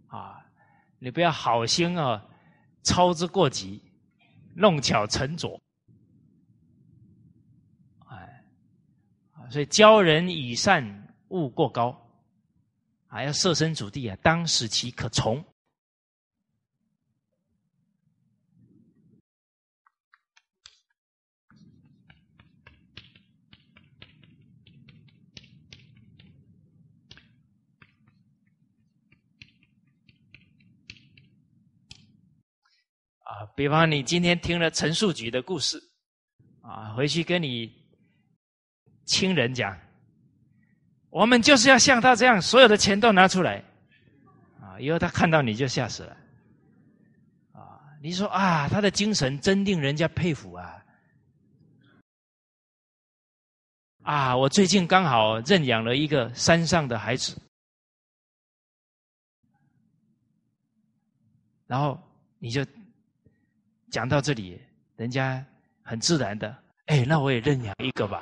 [0.07, 0.45] 啊，
[0.97, 2.25] 你不要好心啊，
[2.83, 3.81] 操之过急。
[4.57, 5.61] 弄巧成拙，
[8.07, 8.45] 哎，
[9.49, 11.93] 所以教人以善勿过高，
[13.05, 15.43] 还要设身处地啊，当使其可从。
[33.19, 35.81] 啊，比方你今天听了陈树菊的故事，
[36.61, 37.73] 啊，回去跟你
[39.05, 39.79] 亲人讲，
[41.09, 43.63] 我们就是要像他这样，所有的钱都拿出来，
[44.59, 46.17] 啊，以后他看到你就吓死了，
[47.53, 50.85] 啊，你说啊，他的精神真令人家佩服啊，
[54.03, 57.41] 啊，我最近刚好认养了一个山上的孩子，
[61.67, 61.97] 然后
[62.39, 62.61] 你就。
[63.95, 64.59] 讲到这里，
[64.97, 65.41] 人家
[65.81, 66.53] 很自然的，
[66.87, 68.21] 哎，那我也认养一个吧，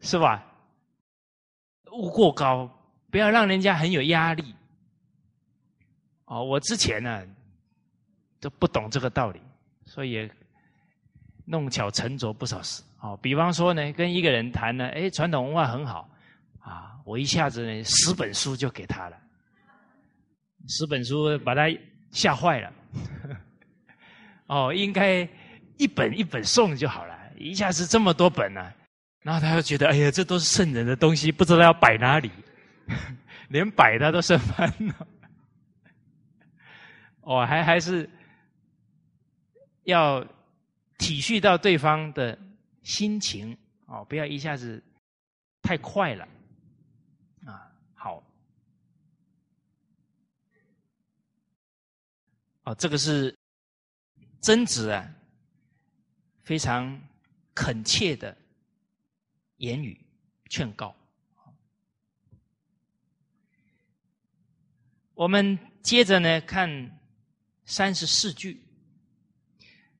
[0.00, 0.46] 是吧？
[1.90, 2.70] 勿过高，
[3.10, 4.54] 不要让人家很有压力。
[6.26, 7.26] 哦，我之前呢
[8.38, 9.40] 都不懂这个道理，
[9.86, 10.30] 所以
[11.44, 12.80] 弄巧成拙不少事。
[13.00, 16.08] 哦，比方说呢，跟一个人谈呢，哎，传统文化很好，
[16.60, 19.20] 啊，我一下子呢十本书就给他了。
[20.68, 21.62] 十本书把他
[22.10, 22.72] 吓坏了，
[24.46, 25.28] 哦，应该
[25.76, 28.72] 一本一本送就好了，一下子这么多本呢，
[29.22, 32.30] 然后他又觉得，哎呀，这都是圣人的东西，不知道要摆哪里，
[33.48, 34.94] 连摆他都生烦恼。
[37.22, 38.08] 哦，还还是
[39.84, 40.24] 要
[40.98, 42.38] 体恤到对方的
[42.82, 43.56] 心情，
[43.86, 44.82] 哦，不要一下子
[45.62, 46.28] 太快了，
[47.46, 48.22] 啊，好。
[52.64, 53.34] 哦，这个是
[54.40, 55.08] 曾子啊，
[56.42, 57.00] 非常
[57.54, 58.36] 恳切的
[59.56, 59.98] 言语
[60.48, 60.94] 劝告。
[65.14, 66.68] 我们接着呢看
[67.64, 68.62] 三十四句，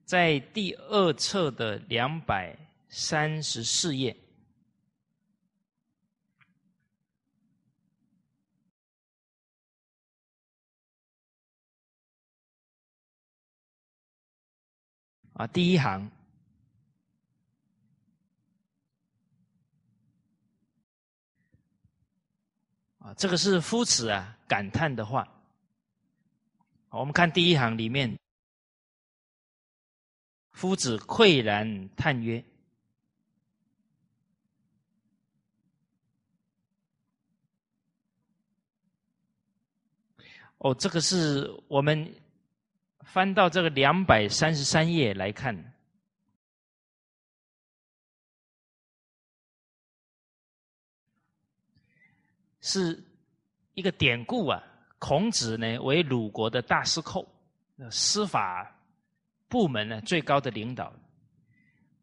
[0.05, 2.57] 在第二册的两百
[2.89, 4.15] 三十四页。
[15.41, 16.11] 啊，第一行
[22.99, 25.27] 啊，这个是夫子啊感叹的话。
[26.91, 28.19] 我们看第一行里面，
[30.51, 32.45] 夫子喟然叹曰
[40.59, 42.13] ：“哦，这个是我们。”
[43.11, 45.73] 翻到这个两百三十三页来看，
[52.61, 53.03] 是
[53.73, 54.63] 一个典故啊。
[54.97, 57.27] 孔子呢为鲁国的大司寇，
[57.89, 58.79] 司法
[59.49, 60.93] 部门呢最高的领导。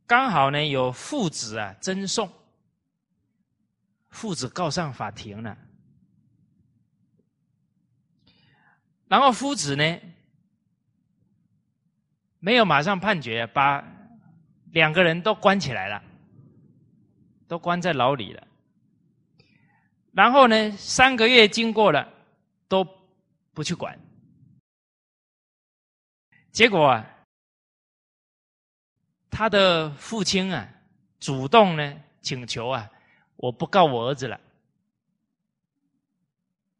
[0.06, 2.30] 刚好呢有父子啊争讼，
[4.10, 5.56] 父子告上法庭了，
[9.06, 9.98] 然后夫子呢
[12.40, 13.84] 没有马上判决，把
[14.72, 16.02] 两个人都关起来了，
[17.46, 18.46] 都关在牢里了。
[20.12, 22.08] 然后呢，三个月经过了，
[22.68, 22.86] 都
[23.52, 23.98] 不去管。
[26.52, 27.06] 结果啊，
[29.30, 30.68] 他的父亲啊，
[31.20, 32.90] 主动呢请求啊，
[33.36, 34.40] 我不告我儿子了。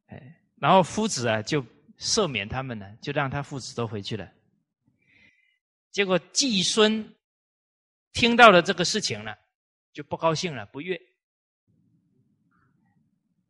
[0.06, 1.64] 哎，然后夫子啊就
[1.98, 4.28] 赦免他们了，就让他父子都回去了。
[5.98, 7.12] 结果季孙
[8.12, 9.36] 听到了这个事情了，
[9.92, 10.96] 就不高兴了，不悦。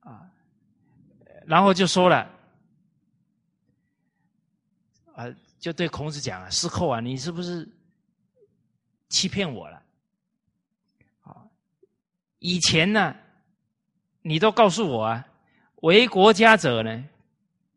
[0.01, 0.33] 啊，
[1.45, 2.27] 然后就说了，
[5.13, 5.27] 啊，
[5.59, 7.69] 就对孔子讲啊，师寇啊，你是不是
[9.11, 9.83] 欺骗我了？
[11.25, 11.45] 啊，
[12.39, 13.15] 以前呢，
[14.23, 15.29] 你都告诉我啊，
[15.83, 17.05] 为国家者呢，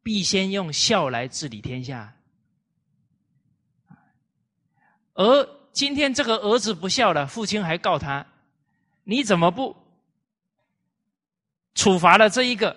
[0.01, 2.15] 必先用孝来治理天下，
[5.21, 8.25] 而今天这个儿子不孝了，父亲还告他，
[9.03, 9.75] 你怎么不？
[11.75, 12.75] 处罚了这一个，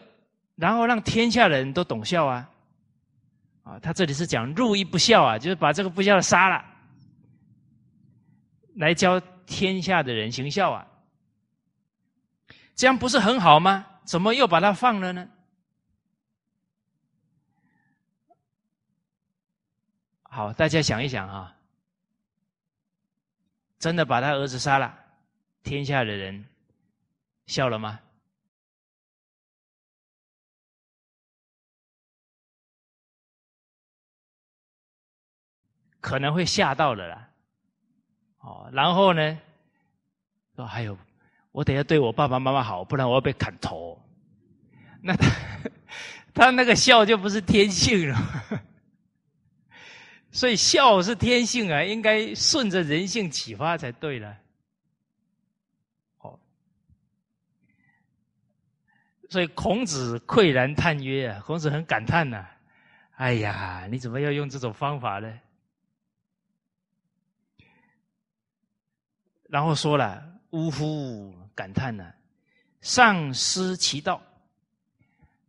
[0.54, 2.50] 然后让天下人都懂孝啊！
[3.62, 6.62] 啊，他这里是讲入一不孝啊，就是把这个不孝的杀了，
[8.76, 10.86] 来教天下的人行孝啊。
[12.76, 13.86] 这样不是很好吗？
[14.04, 15.26] 怎么又把他放了呢？
[20.24, 21.53] 好，大家想一想啊，
[23.84, 24.98] 真的把他儿子杀了，
[25.62, 26.42] 天下的人
[27.44, 28.00] 笑了吗？
[36.00, 37.28] 可能会吓到了啦，
[38.38, 39.38] 哦，然后呢，
[40.56, 40.96] 说还有，
[41.52, 44.02] 我等下对我爸爸妈妈好，不然我要被砍头。
[45.02, 45.28] 那他
[46.32, 48.16] 他那个笑就不是天性了，
[50.34, 54.36] 所以孝是天性啊，应该顺着人性启发才对了。
[56.18, 56.36] 哦，
[59.30, 62.44] 所以孔子喟然叹曰：“啊，孔子很感叹呐，
[63.14, 65.40] 哎呀，你怎么要用这种方法呢？”
[69.48, 70.20] 然后说了，
[70.50, 72.12] 呜呼，感叹呢，
[72.80, 74.20] 丧失其道。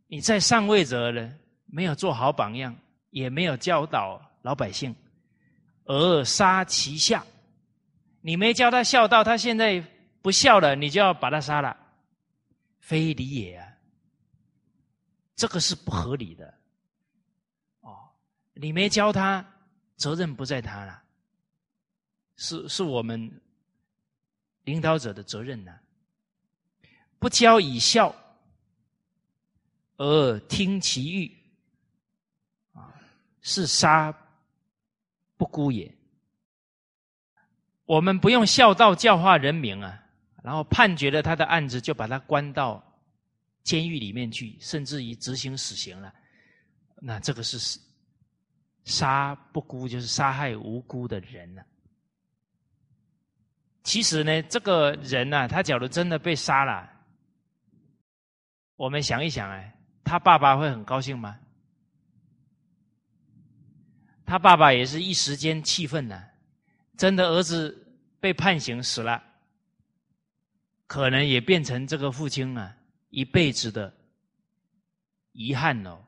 [0.06, 2.76] 你在上位者呢，没有做好榜样，
[3.10, 4.94] 也没有教导老百姓，
[5.86, 7.26] 而杀其下。
[8.20, 9.84] 你没教他孝道，他现在
[10.22, 11.76] 不孝了，你就要把他杀了，
[12.78, 13.66] 非礼也啊！
[15.34, 16.54] 这个是不合理的。
[17.80, 18.08] 哦，
[18.54, 19.44] 你没教他，
[19.96, 21.02] 责任不在他了，
[22.36, 23.40] 是是我们。
[24.62, 25.72] 领导者的责任呢？
[27.20, 28.12] 不教以孝，
[29.96, 31.32] 而听其欲，
[32.72, 32.92] 啊，
[33.42, 34.12] 是杀
[35.36, 35.92] 不孤也。
[37.84, 40.02] 我们不用孝道教化人民啊，
[40.42, 42.82] 然后判决了他的案子，就把他关到
[43.62, 46.12] 监狱里面去，甚至于执行死刑了。
[47.00, 47.78] 那这个是
[48.84, 51.64] 杀不孤，就是杀害无辜的人了。
[53.84, 56.90] 其实呢，这个人呢，他假如真的被杀了，
[58.74, 61.38] 我们想一想，哎，他爸爸会很高兴吗？
[64.26, 66.20] 他爸爸也是一时间气愤呢，
[66.98, 67.86] 真的儿子
[68.18, 69.22] 被判刑死了，
[70.88, 72.76] 可能也变成这个父亲啊
[73.10, 73.94] 一辈子的
[75.30, 76.02] 遗憾哦。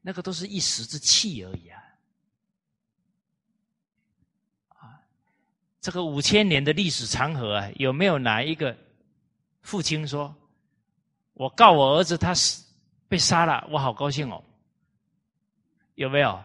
[0.00, 1.80] 那个都是一时之气而已啊。
[5.80, 8.74] 这个五千年的历史长河啊，有没有哪一个
[9.60, 10.34] 父亲说
[11.34, 12.64] ：“我告我儿子他死
[13.06, 14.42] 被杀了，我好高兴哦？”
[15.96, 16.42] 有没有？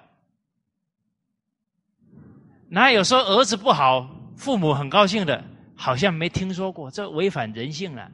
[2.72, 4.08] 哪有说儿子不好，
[4.38, 5.44] 父母很高兴的？
[5.76, 8.12] 好像没听说过，这违反人性了。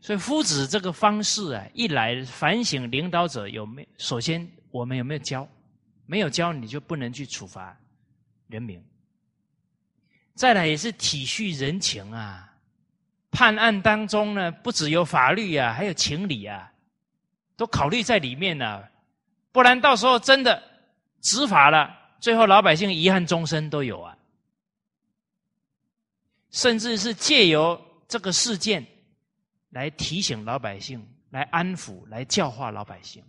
[0.00, 3.86] 所以夫子这个方式啊，一来反省领导者有没？
[3.98, 5.48] 首先我们有没有教？
[6.06, 7.76] 没有教，你就不能去处罚
[8.48, 8.80] 人民。
[10.34, 12.52] 再来也是体恤人情啊，
[13.30, 16.70] 判案当中呢，不只有法律啊，还有情理啊，
[17.56, 18.82] 都考虑在里面呢。
[19.50, 20.62] 不然到时候真的
[21.20, 24.16] 执法了，最后老百姓遗憾终身都有啊。
[26.52, 28.86] 甚至是借由这个事件
[29.70, 33.24] 来提醒老百姓，来安抚、来教化老百姓。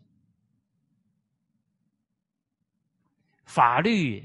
[3.46, 4.24] 法律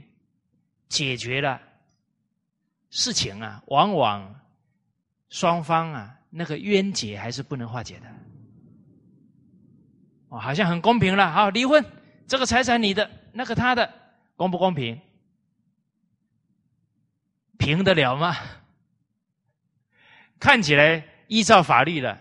[0.89, 1.63] 解决了。
[2.91, 4.39] 事情啊，往往
[5.31, 8.07] 双方啊那个冤结还是不能化解的。
[10.29, 11.83] 哦，好像很公平了，好离婚，
[12.27, 14.08] 这个财产你的，那个他的，
[14.39, 15.01] 公不公平？
[17.59, 18.37] 平得了吗？
[20.39, 22.17] 看起来依照法律了，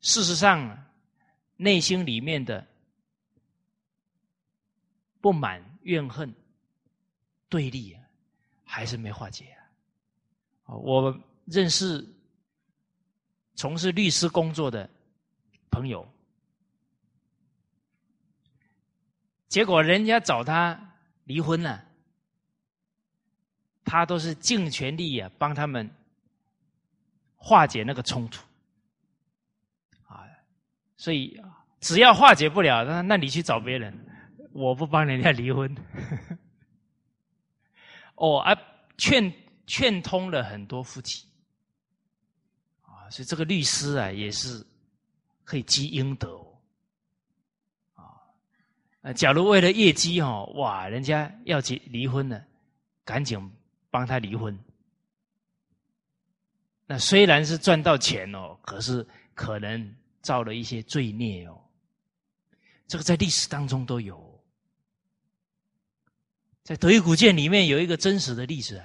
[0.00, 0.86] 事实上
[1.56, 2.64] 内心里面的
[5.20, 6.32] 不满、怨恨、
[7.48, 7.98] 对立，
[8.62, 9.46] 还是没化解
[10.66, 10.76] 啊！
[10.76, 12.06] 我认识
[13.56, 14.88] 从事律师工作的
[15.68, 16.08] 朋友，
[19.48, 20.93] 结果人家找他
[21.24, 21.82] 离婚了。
[23.86, 25.88] 他都是尽全力啊，帮他们
[27.36, 28.42] 化解那个冲突
[30.06, 30.24] 啊，
[30.96, 31.38] 所以
[31.80, 33.94] 只要化解不了，那那你去找别人，
[34.52, 35.76] 我不帮人家离婚。
[38.16, 38.58] 哦啊，
[38.96, 39.30] 劝
[39.66, 41.28] 劝通了很多夫妻
[42.80, 44.66] 啊，所以这个律师啊，也是
[45.44, 46.42] 可以积阴德
[49.04, 49.12] 啊。
[49.12, 52.44] 假如为了业绩哦，哇，人家要结离婚了，
[53.04, 53.38] 赶紧。
[53.94, 54.58] 帮他离婚，
[56.84, 61.56] 那虽然是赚到钱哦，可是可能造了一些罪孽哦。
[62.88, 64.44] 这个在历史当中都有，
[66.64, 68.84] 在德育古鉴里面有一个真实的例子，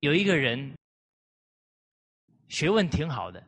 [0.00, 0.76] 有一个人
[2.50, 3.42] 学问挺好的，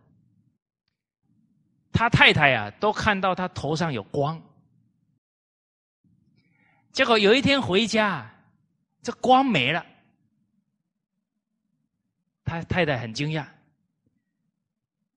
[1.95, 4.43] 他太太啊都看到他头上有光，
[6.93, 8.31] 结果有一天回家。
[9.03, 9.85] 这光没了，
[12.43, 13.47] 他太太很惊讶。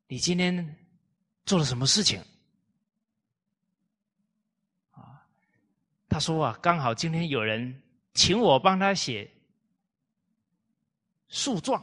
[0.08, 0.76] 你今天
[1.46, 2.22] 做了什么事情？
[4.92, 5.24] 啊，
[6.10, 7.82] 他说啊，刚好今天有人
[8.14, 9.32] 请我帮他写
[11.30, 11.82] 诉状，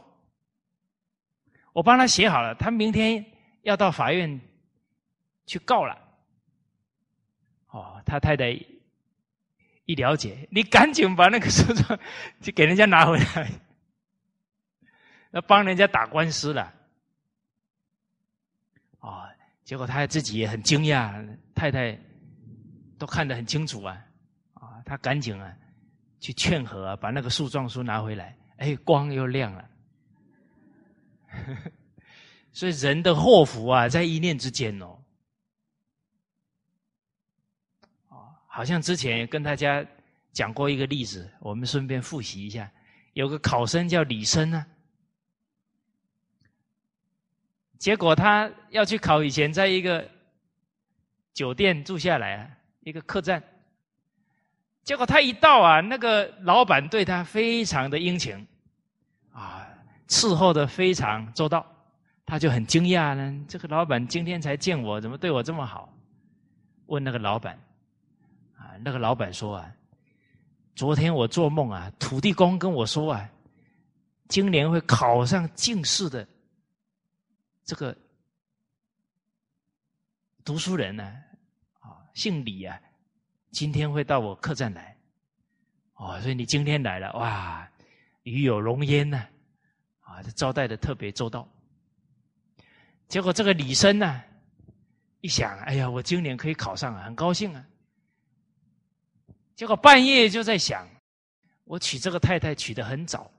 [1.73, 3.25] 我帮他写好了，他明天
[3.63, 4.39] 要到法院
[5.45, 5.97] 去告了。
[7.69, 8.59] 哦，他太太。
[9.87, 11.99] 一了解，你赶紧把那个诉状
[12.41, 13.51] 就给人家拿回来，
[15.29, 16.73] 要帮人家打官司了。
[18.97, 19.29] 哦，
[19.63, 21.95] 结果他自己也很惊讶，太太
[22.97, 24.03] 都看得很清楚啊，
[24.55, 25.55] 啊，他赶紧啊
[26.19, 29.69] 去劝和，啊，把那个诉状书拿回来，哎，光又亮了。
[32.51, 34.97] 所以人的祸福啊，在一念之间哦。
[38.55, 39.85] 好像之前跟大家
[40.31, 42.71] 讲过一个例子，我们顺便复习一下。
[43.11, 44.65] 有个考生叫李生呢，
[47.77, 50.09] 结果他要去考以前，在一个
[51.33, 52.49] 酒店住下来啊，
[52.79, 53.43] 一个客栈。
[54.83, 58.47] 结果他一到啊，那个老板对他非常的殷勤，
[59.33, 59.67] 啊，
[60.07, 61.65] 伺候的非常周到，
[62.25, 63.45] 他就很惊讶呢。
[63.49, 65.93] 这个老板今天才见我，怎么对我这么好？
[66.85, 67.59] 问那个老板。
[68.83, 69.75] 那个老板说啊，
[70.75, 73.29] 昨天我做梦啊，土地公跟我说啊，
[74.27, 76.27] 今年会考上进士的
[77.63, 77.95] 这个
[80.43, 81.03] 读书人呢，
[81.79, 82.79] 啊，姓李啊，
[83.51, 84.97] 今天会到我客栈来，
[85.93, 87.67] 哦，所以你今天来了，哇，
[88.23, 89.25] 与有荣焉呢，
[90.01, 91.47] 啊，招待的特别周到。
[93.07, 94.21] 结果这个李生呢，
[95.21, 97.65] 一想，哎呀，我今年可以考上啊，很高兴啊。
[99.55, 100.85] 结果半夜就在想，
[101.63, 103.31] 我娶这个太太娶的很早，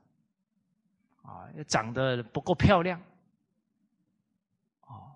[1.23, 2.99] 啊，长得不够漂亮，
[4.81, 5.15] 哦，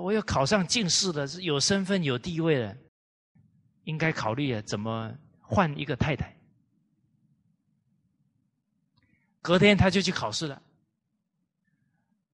[0.00, 2.74] 我又考上进士了，是有身份有地位了，
[3.84, 6.34] 应该考虑啊，怎么换一个太太。
[9.42, 10.60] 隔天他就去考试了，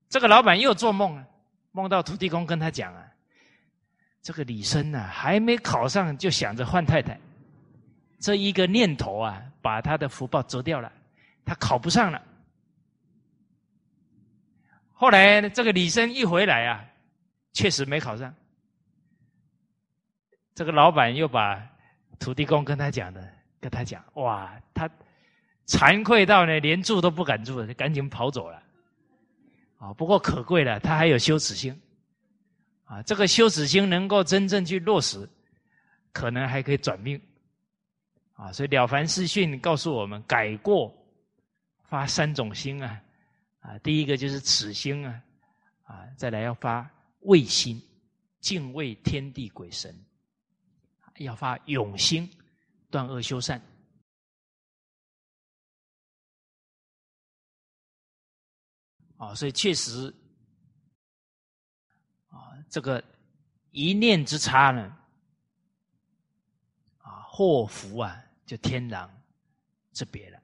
[0.09, 1.27] 这个老板又做梦了，
[1.73, 3.13] 梦到土地公跟他讲啊，
[4.23, 7.21] 这个李生呢还没考上就想着换太太。
[8.23, 10.91] 这一个念头啊，把他的福报折掉了，
[11.45, 12.23] 他考不上了。
[14.93, 16.85] 后来这个李生一回来啊，
[17.53, 18.33] 确实没考上。
[20.55, 21.61] 这个老板又把
[22.21, 23.29] 土地公跟他讲的，
[23.61, 24.89] 跟他讲，哇，他
[25.67, 28.63] 惭愧到呢，连住都不敢住，就赶紧跑走了。
[29.79, 31.77] 啊，不过可贵了，他还有羞耻心。
[32.85, 35.29] 啊，这个羞耻心能够真正去落实，
[36.13, 37.21] 可能还可以转命。
[38.43, 40.93] 啊，所以《了凡四训》告诉我们，改过
[41.85, 43.01] 发三种心啊，
[43.61, 45.23] 啊，第一个就是耻心啊，
[45.85, 46.91] 啊，再来要发
[47.21, 47.81] 畏心，
[48.41, 49.95] 敬畏天地鬼神，
[51.19, 52.29] 要发勇心，
[52.91, 53.63] 断恶修善。
[59.19, 60.13] 啊，所以确实
[62.29, 63.01] 啊，这个
[63.71, 64.97] 一念之差呢，
[66.99, 69.09] 啊，祸福啊，就天壤
[69.93, 70.43] 之别了。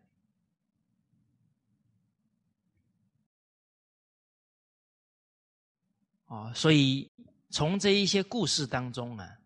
[6.27, 7.11] 啊，所以
[7.49, 9.39] 从这一些故事当中啊，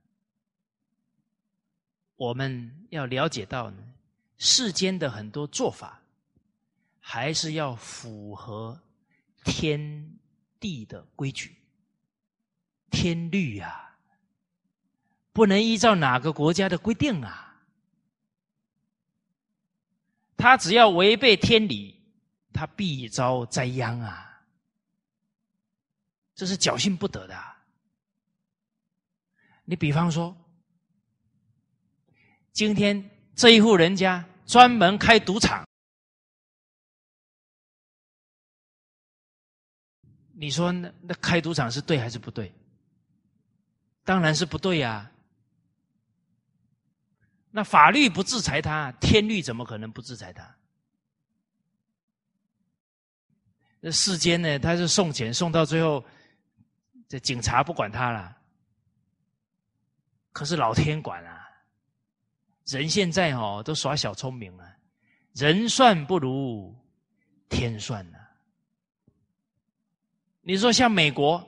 [2.16, 3.94] 我们要了解到呢，
[4.36, 6.02] 世间的很多做法，
[6.98, 8.80] 还是要符合
[9.44, 10.18] 天
[10.58, 11.56] 地的规矩、
[12.90, 13.96] 天律啊，
[15.32, 17.51] 不能依照哪个国家的规定啊，
[20.36, 22.00] 他只要违背天理，
[22.52, 24.42] 他必遭灾殃啊。
[26.34, 27.38] 这是侥幸不得的。
[29.64, 30.36] 你比方说，
[32.52, 35.64] 今天这一户人家专门开赌场，
[40.32, 42.52] 你说那那开赌场是对还是不对？
[44.02, 45.11] 当然是不对呀。
[47.52, 50.52] 那法律不制裁他，天律怎么可能不制裁他？
[53.78, 56.04] 那世间呢，他是送钱送到最后。
[57.08, 58.34] 这警察不管他了，
[60.32, 61.46] 可是老天管啊！
[62.64, 64.66] 人现在哦都耍小聪明啊，
[65.34, 66.74] 人算不如
[67.50, 68.18] 天算呐。
[70.40, 71.46] 你说像美国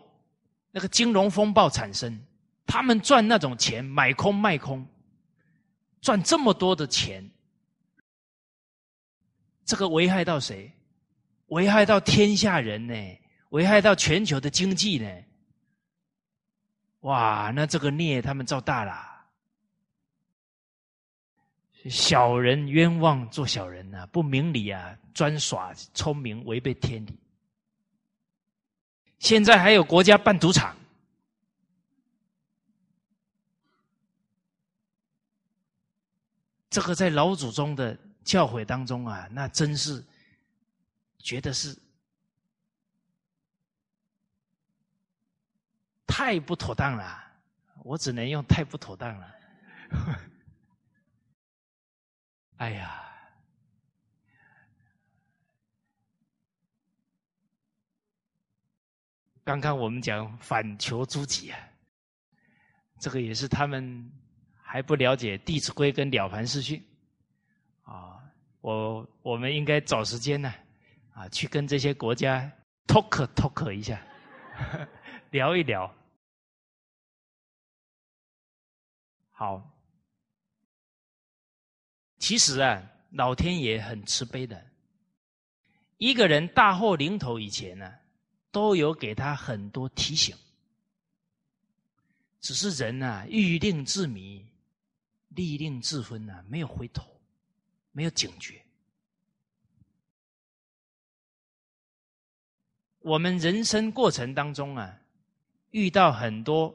[0.71, 2.23] 那个金融风暴产生，
[2.67, 4.87] 他们赚那种钱买空卖空，
[6.05, 7.27] 赚这么多的钱，
[9.65, 10.71] 这个危害到谁？
[11.47, 12.95] 危害到天下人呢？
[13.49, 15.11] 危害到全球的经济呢？
[17.01, 19.25] 哇，那这个孽他们造大了，
[21.89, 27.19] 小人冤枉做小人呐，不明理啊，专耍聪明，违背天理。
[29.21, 30.77] 现在还有国家办赌场，
[36.75, 40.05] 这个在老祖宗的教诲当中啊，那真是
[41.21, 41.79] 觉得是。
[46.05, 47.25] 太不妥当了，
[47.85, 49.35] 我只能用太不妥当了。
[52.59, 53.05] 哎呀，
[59.45, 61.69] 刚刚我们讲反求诸己啊，
[62.99, 64.11] 这个也是他们
[64.75, 66.85] 还不了解《弟子规》跟《了凡四训》
[67.93, 68.21] 啊。
[68.61, 70.53] 我我们应该找时间呢，
[71.13, 72.51] 啊，去跟这些国家
[72.89, 74.05] talk talk 一下，
[75.31, 75.95] 聊一聊。
[79.31, 79.63] 好，
[82.19, 84.61] 其实啊，老天爷很慈悲的。
[85.99, 87.95] 一个人大祸临头以前呢，
[88.51, 90.37] 都有给他很多提醒，
[92.41, 94.45] 只是人呐，欲令自迷，
[95.35, 97.21] 利令自昏呐，没有回头，
[97.93, 98.61] 没有警觉。
[103.01, 104.99] 我们人生过程当中啊，
[105.71, 106.75] 遇到很多。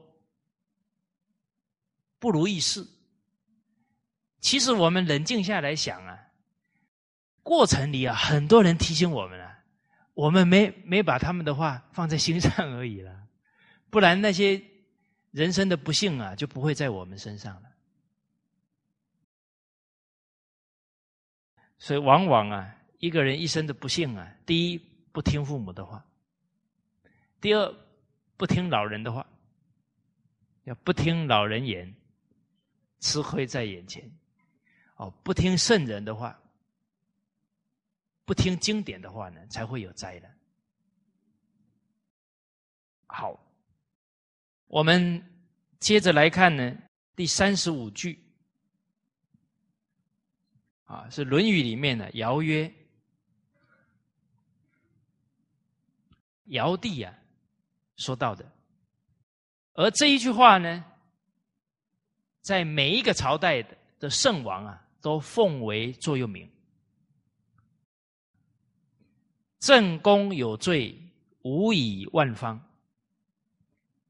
[2.20, 2.86] 不如意事，
[4.42, 6.20] 其实我们冷静下来想啊，
[7.42, 9.64] 过程里啊，很多人提醒我们了，
[10.14, 13.26] 我们没没把他们的话放在心上而已了，
[13.90, 14.62] 不然那些
[15.32, 17.72] 人生的不幸啊，就不会在我们身上了。
[21.80, 24.78] 所以，往往啊，一个人一生的不幸啊，第一
[25.12, 26.06] 不听父母的话，
[27.42, 27.76] 第二
[28.38, 29.26] 不听老人的话，
[30.66, 31.92] 要不听老人言。
[33.02, 34.12] 吃亏在眼前，
[34.98, 36.38] 哦，不听圣人的话，
[38.26, 40.30] 不听经典的话呢，才会有灾的。
[43.08, 43.42] 好，
[44.68, 45.24] 我们
[45.80, 46.78] 接着来看呢，
[47.16, 48.22] 第三十五句，
[50.90, 52.74] 啊，是《论语》里面的尧曰
[56.50, 57.14] ：“尧帝啊，
[57.96, 58.44] 说到的。”
[59.74, 60.84] 而这一句话呢？
[62.42, 66.50] 在每一个朝代的的圣王啊，都奉为座右铭。
[69.60, 70.98] 正宫有罪，
[71.44, 72.60] 无以万方。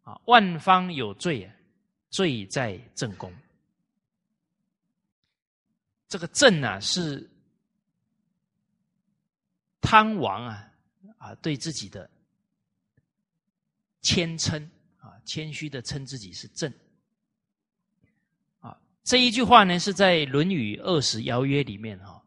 [0.03, 1.53] 啊，万方有罪啊，
[2.09, 3.33] 罪在正宫。
[6.09, 7.29] 这个正啊，是
[9.79, 10.69] 汤王啊
[11.17, 12.09] 啊对自己的
[14.01, 16.73] 谦称啊，谦虚的称自己是正。
[19.01, 22.23] 这一句话呢，是在《论语二十邀约》里面哈，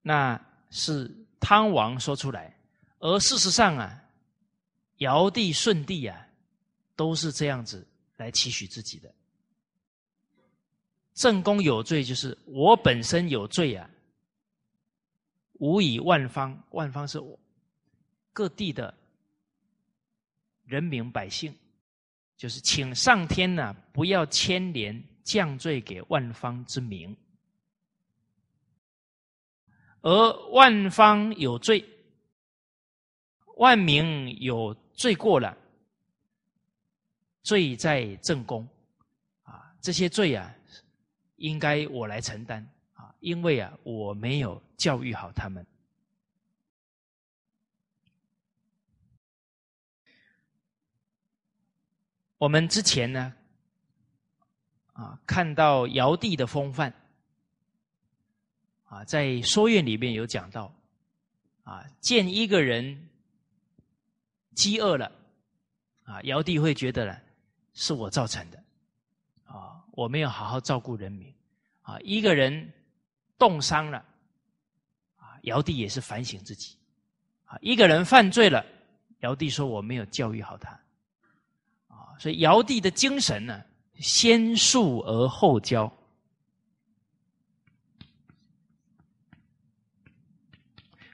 [0.00, 0.40] 那
[0.70, 1.08] 是
[1.38, 2.58] 汤王说出来，
[2.98, 4.02] 而事实上啊，
[4.96, 6.26] 尧帝、舜帝啊，
[6.96, 7.86] 都是这样子
[8.16, 9.14] 来期许自己的。
[11.14, 13.88] 正宫有罪，就是我本身有罪啊，
[15.54, 17.20] 无以万方，万方是
[18.32, 18.94] 各地的
[20.64, 21.54] 人民百姓，
[22.36, 27.14] 就是请上天呢，不要牵连降罪给万方之民，
[30.00, 31.84] 而万方有罪，
[33.58, 35.54] 万民有罪过了，
[37.42, 38.66] 罪在正宫。
[39.42, 40.54] 啊，这些罪啊。
[41.42, 42.64] 应该我来承担
[42.94, 45.66] 啊，因为啊，我没有教育好他们。
[52.38, 53.34] 我们之前呢，
[54.92, 56.94] 啊，看到尧帝的风范，
[58.84, 60.72] 啊，在《说愿》里面有讲到，
[61.64, 63.08] 啊，见一个人
[64.54, 65.10] 饥饿了，
[66.04, 67.20] 啊，尧帝会觉得呢，
[67.74, 68.61] 是我造成的。
[69.92, 71.32] 我没有好好照顾人民，
[71.82, 72.72] 啊，一个人
[73.38, 73.98] 冻伤了，
[75.16, 76.76] 啊，尧帝也是反省自己，
[77.44, 78.64] 啊，一个人犯罪了，
[79.20, 80.70] 尧帝说我没有教育好他，
[81.88, 83.62] 啊，所以尧帝的精神呢，
[83.98, 85.92] 先恕而后教，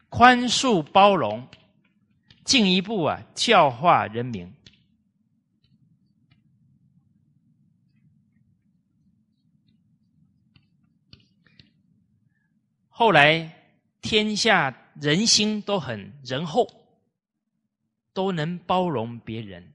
[0.08, 1.46] 宽恕包容，
[2.44, 4.50] 进一步啊教化人民。
[12.98, 13.48] 后来，
[14.02, 16.66] 天下人心都很仁厚，
[18.12, 19.72] 都能包容别人，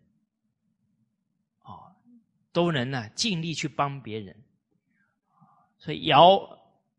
[1.59, 1.95] 啊，
[2.51, 4.35] 都能呢尽力去帮别人，
[5.77, 6.37] 所以尧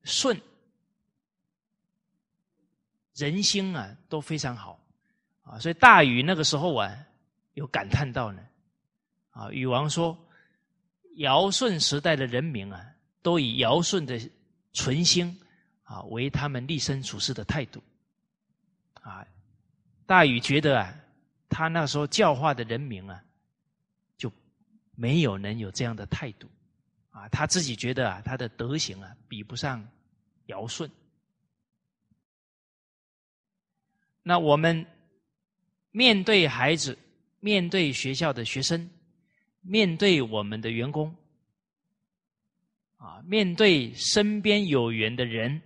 [0.05, 0.41] 舜
[3.15, 4.83] 人心啊都非常好，
[5.43, 6.91] 啊，所以大禹那个时候啊
[7.53, 8.43] 有感叹到呢，
[9.29, 10.17] 啊，禹王说，
[11.17, 12.83] 尧舜时代的人民啊，
[13.21, 14.19] 都以尧舜的
[14.73, 15.39] 存心。
[15.85, 17.83] 啊，为他们立身处世的态度，
[19.03, 19.27] 啊，
[20.07, 20.95] 大禹觉得啊，
[21.49, 23.23] 他那时候教化的人民啊，
[24.17, 24.33] 就
[24.95, 26.49] 没有能有这样的态度，
[27.11, 29.87] 啊，他自己觉得啊，他的德行啊，比不上
[30.47, 30.91] 尧舜。
[34.23, 34.87] 那我们
[35.91, 36.99] 面对孩子，
[37.41, 38.89] 面对学校的学生，
[39.61, 41.15] 面对我们的员工，
[42.97, 45.61] 啊，面对身边有缘的人。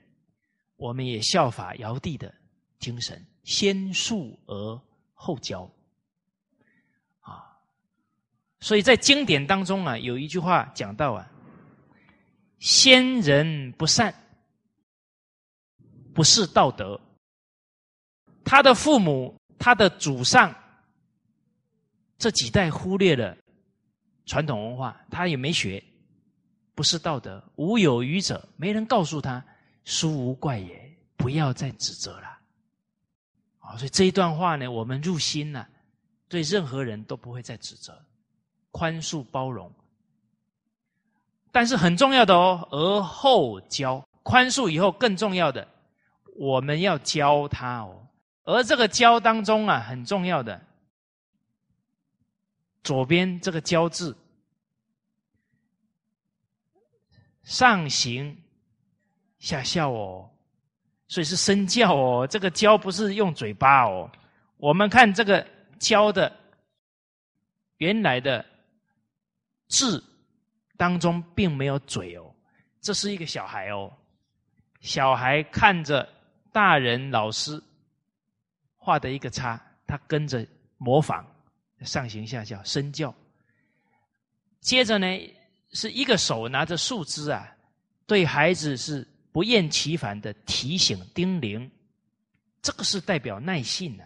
[0.79, 2.33] 我们也效法尧帝的
[2.79, 4.81] 精神，先恕而
[5.13, 5.69] 后教，
[7.19, 7.59] 啊，
[8.61, 11.29] 所以在经典当中啊，有一句话讲到啊，
[12.61, 14.15] 先人不善，
[16.15, 16.99] 不是道德。
[18.45, 20.55] 他的父母、他的祖上
[22.17, 23.37] 这几代忽略了
[24.27, 25.83] 传统文化，他也没学，
[26.77, 27.43] 不是道德。
[27.57, 29.45] 无有余者，没人告诉他。
[29.85, 32.39] 书无怪也，不要再指责了。
[33.61, 35.69] 啊，所以这一段话呢，我们入心了，
[36.29, 38.01] 对任何人都不会再指责，
[38.71, 39.73] 宽恕包容。
[41.51, 45.67] 但是很重要的哦，而后教宽恕以后，更重要的，
[46.37, 48.07] 我们要教他哦。
[48.45, 50.63] 而这个教当中啊，很重要的，
[52.83, 54.17] 左边这个教字，
[57.43, 58.37] 上行。
[59.39, 60.29] 下孝哦，
[61.07, 62.27] 所以是身教哦。
[62.27, 64.11] 这个教不是用嘴巴哦。
[64.57, 65.47] 我们看这个
[65.79, 66.33] 教的
[67.77, 68.45] 原来的
[69.69, 70.03] 字
[70.77, 72.35] 当中并没有嘴哦。
[72.81, 73.93] 这是一个小孩哦，
[74.81, 76.09] 小孩看着
[76.53, 77.63] 大人老师
[78.77, 80.45] 画的一个叉，他跟着
[80.79, 81.25] 模仿
[81.83, 83.15] 上行下效身教。
[84.61, 85.07] 接着呢，
[85.71, 87.57] 是一个手拿着树枝啊，
[88.05, 89.07] 对孩子是。
[89.33, 91.71] 不厌其烦的提醒叮咛，
[92.63, 94.05] 这个是代表耐性呢。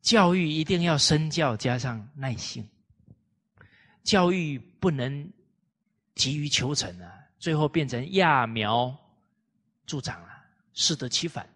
[0.00, 2.68] 教育一定要身教加上耐性，
[4.02, 5.32] 教育不能
[6.16, 8.94] 急于求成啊，最后变成揠苗
[9.86, 11.48] 助长啊，适得其反。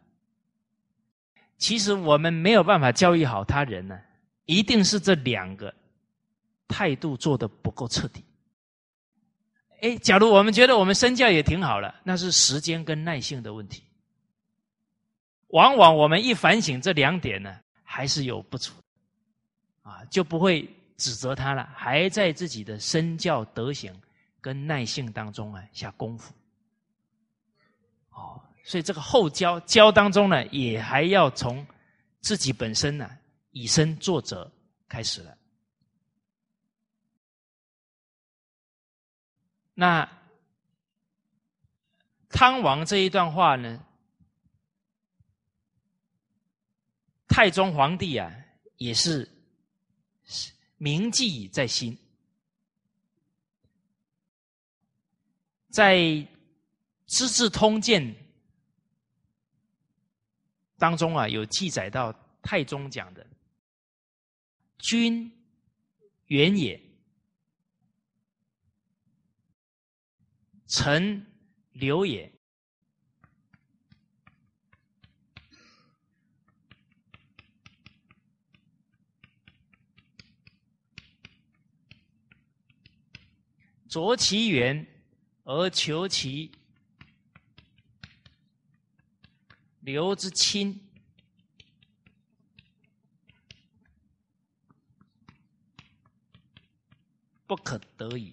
[1.59, 4.01] 其实我们没有办法教育好他人呢，
[4.45, 5.75] 一定是这两个
[6.69, 8.25] 态度做的不够彻底。
[9.87, 13.85] 哎，假如我们觉得我们身教也挺好了，那是时间跟耐性的问题。
[15.51, 18.73] 往往我们一反省这两点呢，还是有不足，
[19.83, 23.95] 啊，就不会指责他了，还在自己的身教德行
[24.41, 26.35] 跟耐性当中啊下功夫。
[28.11, 31.65] 哦，所以这个后教教当中呢，也还要从
[32.21, 33.09] 自己本身呢
[33.53, 34.51] 以身作则
[34.89, 35.33] 开始了。
[39.79, 40.11] 那
[42.31, 43.85] 汤王这一段话呢，
[47.29, 48.35] 太宗皇帝啊，
[48.79, 49.31] 也是
[50.79, 51.97] 铭记在心。
[55.69, 55.97] 在
[57.07, 58.03] 《资治通鉴》
[60.79, 63.27] 当中啊，有记载到太宗讲的
[64.81, 65.31] “君
[66.29, 66.81] 远也，
[70.67, 71.27] 臣
[71.73, 72.33] 刘也”。
[83.89, 84.97] 着其源。
[85.49, 86.51] 而求其
[89.79, 90.77] 流之亲，
[97.47, 98.33] 不可得已。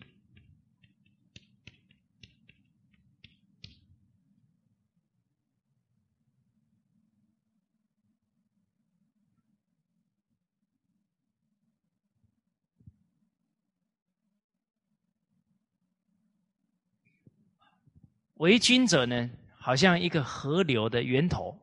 [18.43, 21.57] 为君者呢，好像一个河流的源头，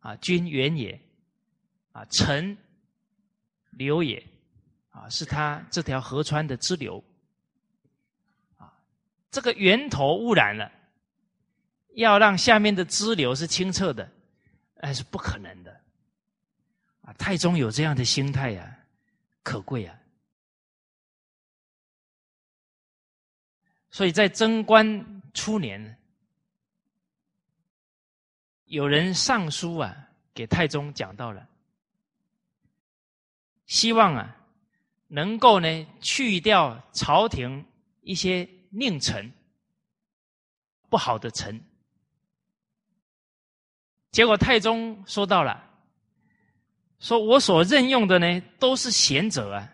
[0.00, 0.98] 啊，君源也，
[1.92, 2.56] 啊，臣
[3.72, 4.26] 流也，
[4.88, 7.04] 啊，是他这条河川的支流，
[8.56, 8.72] 啊，
[9.30, 10.72] 这个源头污染了，
[11.96, 14.10] 要让下面的支流是清澈的，
[14.76, 15.78] 那是不可能的，
[17.02, 18.78] 啊，太宗有这样的心态呀，
[19.42, 19.94] 可贵啊，
[23.90, 25.97] 所以在贞观初年。
[28.68, 31.48] 有人上书啊，给太宗讲到了，
[33.66, 34.36] 希望啊，
[35.06, 37.64] 能够呢去掉朝廷
[38.02, 39.32] 一些佞臣、
[40.90, 41.58] 不好的臣。
[44.10, 45.70] 结果太宗说到了，
[46.98, 49.72] 说我所任用的呢都是贤者啊，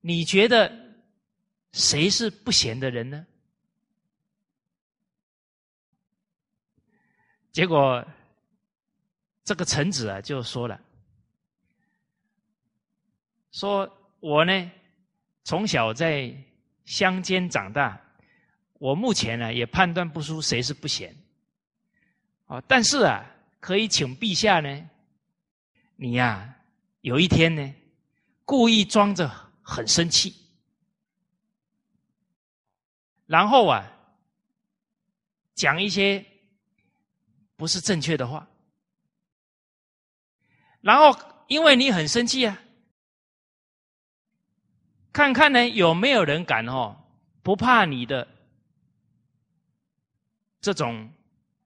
[0.00, 0.72] 你觉得
[1.72, 3.26] 谁是不贤的人呢？
[7.58, 8.06] 结果，
[9.42, 10.80] 这个臣子啊就说了
[13.50, 13.90] ：“说
[14.20, 14.70] 我呢
[15.42, 16.32] 从小在
[16.84, 18.00] 乡间长大，
[18.74, 21.12] 我目前呢也判断不出谁是不贤。
[22.46, 23.28] 啊，但是啊，
[23.58, 24.88] 可以请陛下呢，
[25.96, 26.54] 你呀
[27.00, 27.74] 有一天呢，
[28.44, 29.28] 故意装着
[29.62, 30.32] 很生气，
[33.26, 33.84] 然后啊
[35.56, 36.24] 讲一些。”
[37.58, 38.48] 不是正确的话，
[40.80, 41.18] 然后
[41.48, 42.56] 因为你很生气啊，
[45.12, 46.96] 看看呢有没有人敢哦，
[47.42, 48.28] 不怕你的
[50.60, 51.10] 这种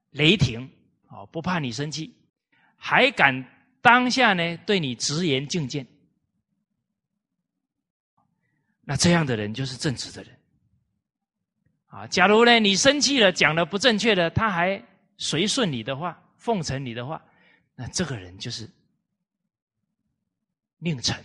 [0.09, 0.67] 雷霆
[1.09, 2.11] 哦，不怕你生气，
[2.75, 3.31] 还敢
[3.79, 5.85] 当下呢对你直言进谏，
[8.81, 10.35] 那这样的人就是正直的人
[11.85, 12.07] 啊。
[12.07, 14.83] 假如呢你生气了，讲的不正确的，他还。
[15.17, 17.23] 随顺你的话，奉承你的话，
[17.75, 18.69] 那这个人就是
[20.81, 21.23] 佞臣，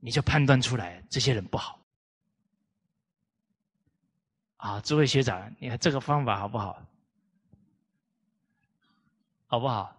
[0.00, 1.80] 你就判断出来这些人不好。
[4.56, 6.82] 啊，诸位学长，你看这个方法好不好？
[9.46, 9.94] 好不好？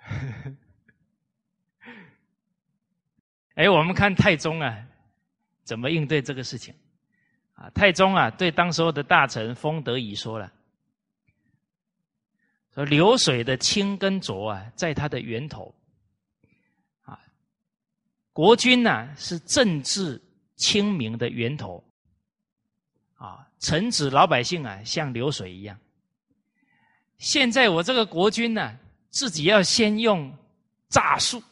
[3.56, 4.86] 哎，我们看太宗啊，
[5.64, 6.74] 怎么应对这个事情？
[7.54, 10.52] 啊，太宗啊，对当时候的大臣封德仪说了。
[12.76, 15.74] 说流水的清跟浊啊，在它的源头
[17.06, 17.18] 啊，
[18.34, 20.22] 国君呢是政治
[20.56, 21.82] 清明的源头
[23.16, 25.78] 啊，臣子老百姓啊像流水一样。
[27.16, 28.78] 现在我这个国君呢，
[29.08, 30.30] 自己要先用
[30.90, 31.42] 诈术，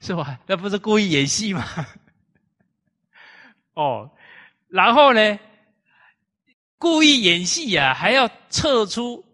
[0.00, 0.38] 是吧？
[0.46, 1.64] 那不是故意演戏吗？
[3.72, 4.10] 哦，
[4.68, 5.38] 然后呢？
[6.82, 9.24] 故意演戏呀，还要测出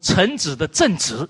[0.00, 1.28] 臣子的正直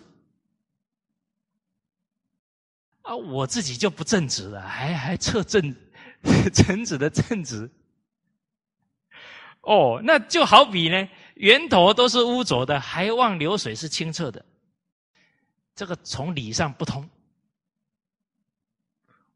[3.03, 3.17] 啊！
[3.17, 5.75] 我自己就不正直了，还还测正
[6.55, 7.69] 臣子的正直
[9.63, 14.47] 哦，那就好比呢，源头都是污浊的，还望流水是清澈的，
[15.75, 17.11] 这个从理上不通。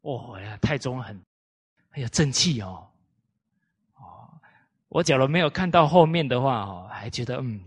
[0.03, 1.21] 哦呀，太宗很
[1.91, 2.89] 很有正气哦。
[4.89, 7.61] 我假如没有看到后面的话，哦，还觉得嗯，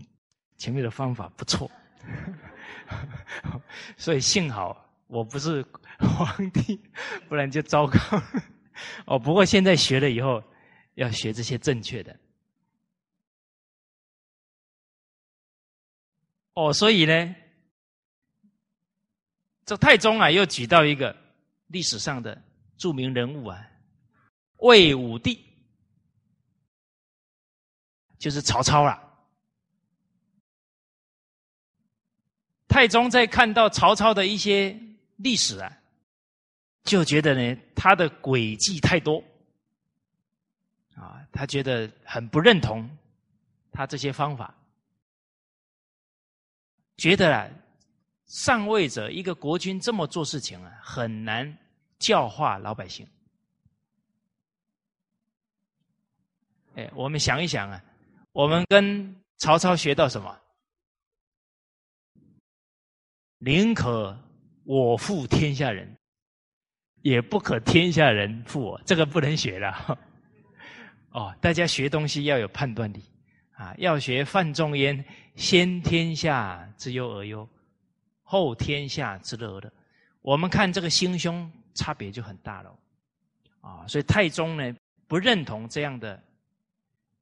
[0.56, 1.70] 前面的方法不错。
[3.96, 5.64] 所以幸好我不是
[5.98, 6.80] 皇帝，
[7.28, 7.98] 不然就糟糕。
[9.06, 10.42] 哦，不过现在学了以后，
[10.94, 12.16] 要学这些正确的。
[16.54, 17.34] 哦，所以呢，
[19.64, 21.16] 这太宗啊，又举到一个
[21.68, 22.42] 历史上的
[22.76, 23.64] 著名人物啊，
[24.58, 25.51] 魏武帝，
[28.22, 29.02] 就是曹操了。
[32.68, 34.78] 太宗在看到曹操的一些
[35.16, 35.76] 历史啊，
[36.84, 39.20] 就觉得呢，他的诡计太多，
[40.94, 42.88] 啊，他觉得很不认同
[43.72, 44.54] 他这些方法。
[46.96, 47.50] 觉得啊，
[48.26, 51.58] 上位者一个国君这么做事情啊，很难
[51.98, 53.04] 教化老百姓。
[56.76, 57.84] 哎，我们想一想啊，
[58.32, 60.38] 我们跟曹操学到什么？
[63.38, 64.18] 宁可
[64.64, 65.96] 我负天下人，
[67.02, 68.80] 也不可天下人负我。
[68.86, 69.98] 这个不能学了。
[71.10, 73.02] 哦，大家学东西要有判断力。
[73.52, 75.04] 啊，要学范仲淹
[75.36, 77.46] “先天下之忧而忧，
[78.22, 79.72] 后天下之乐而乐”。
[80.22, 82.78] 我们看这个心胸差别就很大了。
[83.60, 84.74] 啊，所以太宗呢
[85.06, 86.20] 不认同这样的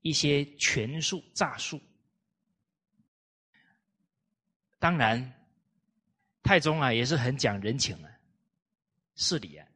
[0.03, 1.81] 一些权术诈术。
[4.79, 5.33] 当然，
[6.43, 8.11] 太宗啊也是很讲人情啊，
[9.15, 9.67] 事理啊。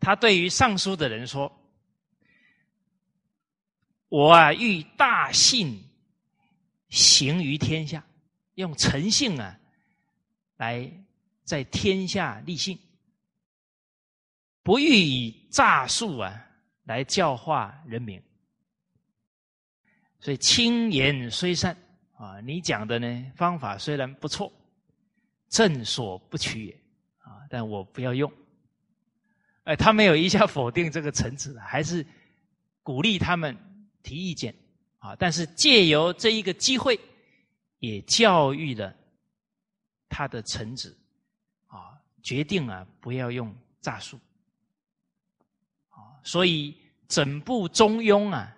[0.00, 1.58] 他对于上书的人说。
[4.08, 5.82] 我啊，欲大信
[6.90, 8.06] 行于天下，
[8.56, 9.58] 用诚信啊，
[10.58, 10.86] 来
[11.44, 12.78] 在天下立信，
[14.62, 16.46] 不欲以诈术啊
[16.84, 18.22] 来教化人民。
[20.22, 21.76] 所以轻言虽善
[22.16, 24.50] 啊，你讲的呢方法虽然不错，
[25.50, 26.72] 正所不取也
[27.18, 28.32] 啊，但我不要用。
[29.64, 32.06] 哎，他没有一下否定这个臣子，还是
[32.82, 33.54] 鼓励他们。
[34.04, 34.52] 提意见
[34.98, 36.98] 啊，但是借由这一个机会，
[37.78, 38.92] 也教育了
[40.08, 40.98] 他的臣子
[41.68, 44.18] 啊，决定啊不要用诈术
[45.88, 46.76] 啊，所以
[47.06, 48.52] 整部《中庸》啊，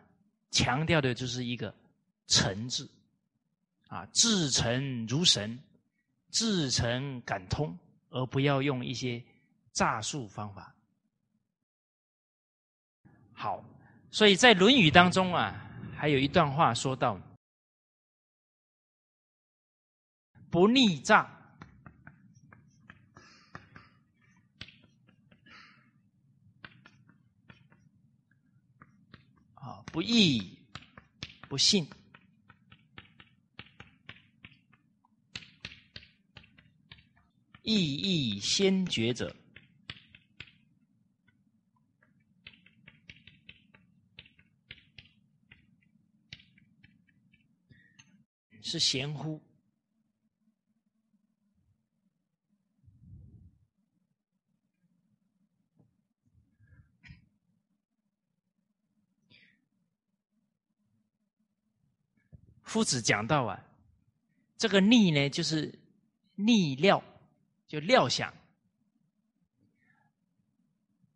[0.55, 1.75] 强调的就是一个
[2.29, 2.89] “诚”字
[3.89, 5.59] 啊，至诚如神，
[6.31, 7.77] 至诚感通，
[8.11, 9.21] 而不要用一些
[9.73, 10.73] 诈术方法。
[13.33, 13.65] 好。
[14.11, 17.21] 所以在《论语》当中啊，还有一段话说到
[20.53, 21.23] ：“不逆诈，
[29.55, 30.59] 啊，不义
[31.49, 31.89] 不信，
[37.63, 39.33] 意义先觉者。”
[48.61, 49.41] 是贤乎？
[62.75, 63.65] 夫子讲到啊，
[64.59, 65.73] 这个逆呢，就是
[66.35, 67.01] 逆料，
[67.69, 68.35] 就料想，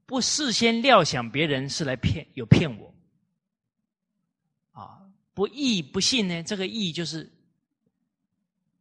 [0.07, 2.95] 不事先料想别人是来骗，有骗我，
[4.71, 5.03] 啊，
[5.35, 7.29] 不义不信呢，这个义就是。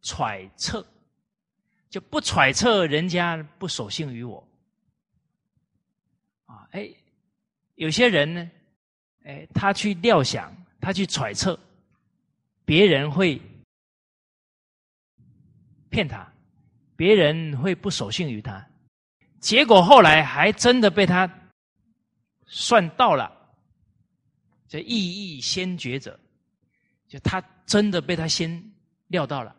[0.03, 0.85] 揣测，
[1.89, 4.47] 就不揣测人家不守信于我，
[6.45, 6.93] 啊，哎，
[7.75, 8.51] 有些人呢，
[9.23, 11.59] 哎，他去料想，他去揣测，
[12.67, 13.41] 别人会
[15.89, 16.29] 骗他，
[16.97, 18.69] 别人会不守信于他，
[19.39, 21.25] 结果后来还真的被他
[22.45, 23.31] 算到了，
[24.67, 26.19] 这意义先觉者，
[27.07, 28.61] 就他真的被他先
[29.07, 29.55] 料到了。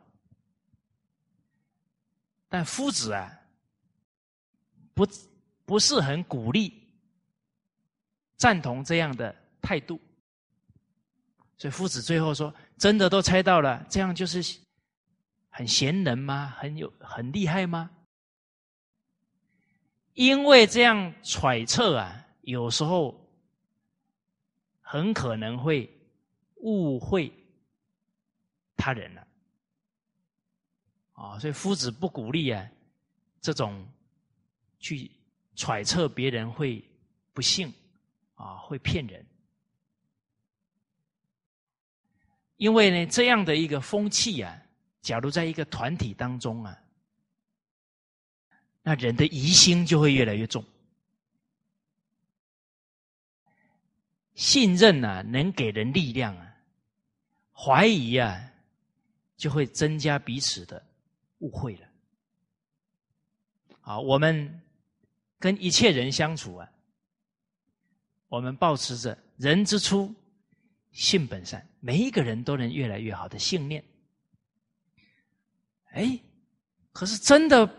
[2.47, 3.41] 但夫子啊，
[4.93, 5.09] 不
[5.65, 6.87] 不是很鼓励、
[8.37, 9.99] 赞同这样的态度，
[11.57, 14.43] 所以夫子最后说：“真的都猜到了，这样就是
[15.49, 16.55] 很贤能吗？
[16.59, 17.91] 很有很厉害吗？”
[20.15, 23.15] 因为这样揣测啊，有时候
[24.81, 25.89] 很可能会
[26.57, 27.33] 误会
[28.77, 29.27] 他人了。
[31.13, 32.69] 啊，所以夫子不鼓励啊，
[33.41, 33.87] 这种
[34.79, 35.11] 去
[35.55, 36.85] 揣测别人会
[37.33, 37.73] 不幸
[38.35, 39.25] 啊，会骗人
[42.59, 44.63] 因为呢，这样的一个风气啊，
[45.01, 46.79] 假如在一个团体当中啊，
[48.83, 50.63] 那人的疑心就会越来越重。
[54.35, 56.47] 信任啊，能给人力量啊；
[57.53, 58.53] 怀疑啊，
[59.37, 60.85] 就会增加彼此的
[61.39, 61.89] 误会了。
[63.81, 64.61] 好，我们
[65.39, 66.69] 跟一切人相处啊，
[68.29, 70.13] 我们保持着“人之初，
[70.99, 73.85] 性本善”，每一个人都能越来越好的信念。
[75.93, 76.19] 哎，
[76.93, 77.73] 可是真的，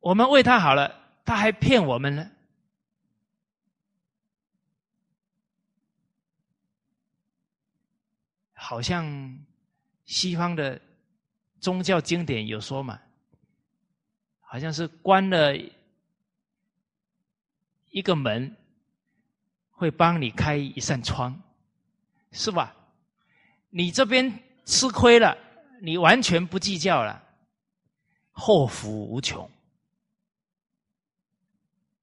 [0.00, 0.92] 我们为他好了，
[1.24, 2.28] 他还骗我们呢。
[8.52, 9.38] 好像
[10.04, 10.80] 西方的
[11.60, 13.00] 宗教经典有说嘛，
[14.40, 15.56] 好像是关了
[17.90, 18.54] 一个门，
[19.70, 21.40] 会帮你开一扇窗，
[22.32, 22.74] 是吧？
[23.70, 25.36] 你这边吃亏了，
[25.82, 27.22] 你完全不计较了，
[28.32, 29.50] 祸福无穷。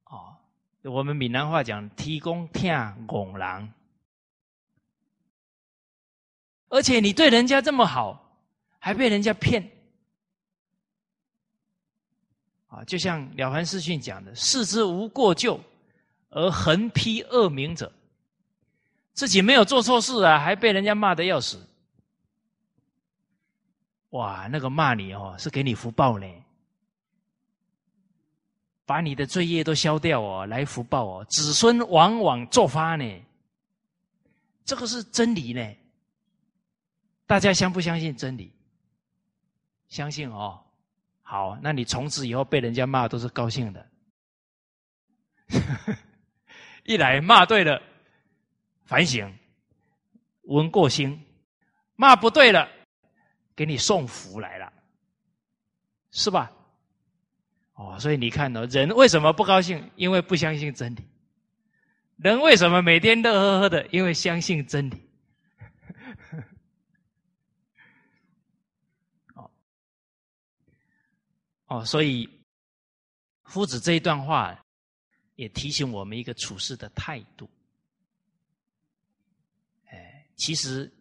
[0.04, 0.38] 哦，
[0.84, 2.72] 我们闽南话讲“提供听
[3.08, 3.74] 拱狼”。
[6.70, 8.38] 而且你对人家这么好，
[8.80, 9.72] 还被人家骗，
[12.68, 12.84] 啊！
[12.84, 15.60] 就像了凡四训讲的：“视之无过咎，
[16.30, 17.92] 而横批恶名者，
[19.16, 21.60] 自己没有做错事啊，还被人家骂的要死。”
[24.12, 26.28] 哇，那个骂你哦，是给你福报呢，
[28.86, 33.22] 把你的罪业都消掉哦，来福报哦，子孙往往作发呢。
[34.64, 35.76] 这个是真理呢。
[37.26, 38.52] 大家相不相信真理？
[39.90, 40.62] 相信哦。
[41.22, 43.86] 好，那你从此以后被人家骂都是高兴的。
[46.86, 47.82] 一来骂对了，
[48.86, 49.32] 反省，
[50.44, 51.18] 闻过心；
[51.96, 52.70] 骂不对了，
[53.56, 54.72] 给你送福来了，
[56.12, 56.52] 是吧？
[57.74, 59.92] 哦，所以你看呢，人为什么不高兴？
[59.96, 61.04] 因为不相信真理。
[62.18, 63.86] 人为什么每天乐呵呵的？
[63.88, 65.02] 因为相信真理。
[69.36, 69.52] 哦
[71.68, 72.30] 哦，所以
[73.44, 74.58] 夫子这一段话
[75.36, 77.50] 也提醒我们一个处事的态度。
[80.36, 80.92] 其实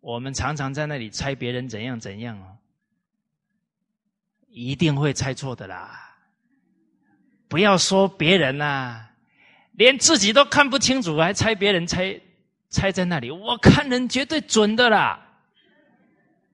[0.00, 2.58] 我们常常在那里猜别人怎样怎样哦，
[4.48, 6.16] 一定会猜错的啦。
[7.48, 9.10] 不要说别人啦，
[9.72, 12.20] 连自己都看不清楚，还猜别人猜
[12.68, 15.20] 猜在那里，我看人绝对准的啦。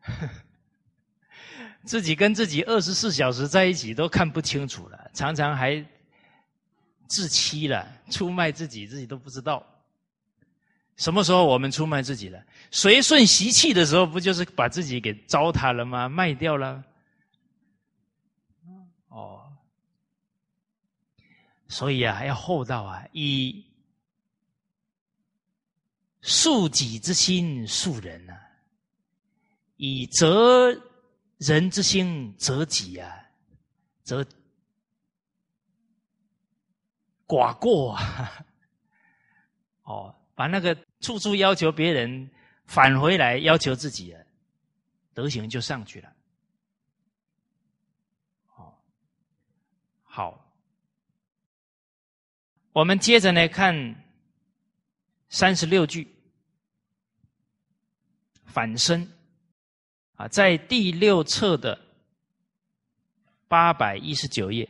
[1.85, 5.85] 自己跟自己二十四小时在一起都看不清楚了，常常还
[7.07, 9.65] 自欺了，出卖自己，自己都不知道。
[10.99, 12.45] 什么时候我们出卖自己了？
[12.71, 16.07] 随顺习气的时候，不就是把自己给糟蹋了吗？
[16.09, 16.85] 卖掉了。
[19.09, 19.51] 哦，
[21.69, 23.65] 所以啊，要厚道啊，以
[26.23, 28.35] 恕己之心恕人呐，
[29.79, 30.79] 以责。
[31.39, 33.09] 人之心责己啊，
[34.03, 34.27] 则
[37.29, 38.45] 寡过啊！
[39.87, 42.31] 哦，把那个处处要求别人，
[42.65, 44.27] 返回来要求自己的，
[45.13, 46.13] 德行就上去了。
[48.55, 48.73] 哦，
[50.05, 50.55] 好，
[52.71, 53.75] 我们接着来看
[55.29, 56.07] 三十六句
[58.45, 59.05] 反身。
[60.15, 61.77] 啊，在第六册的
[63.49, 64.69] 八百一十九页。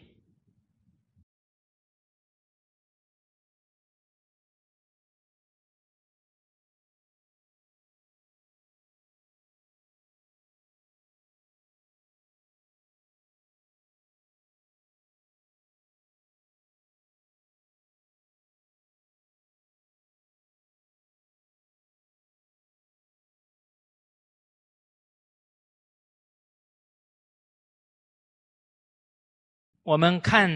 [29.89, 30.51] 我们看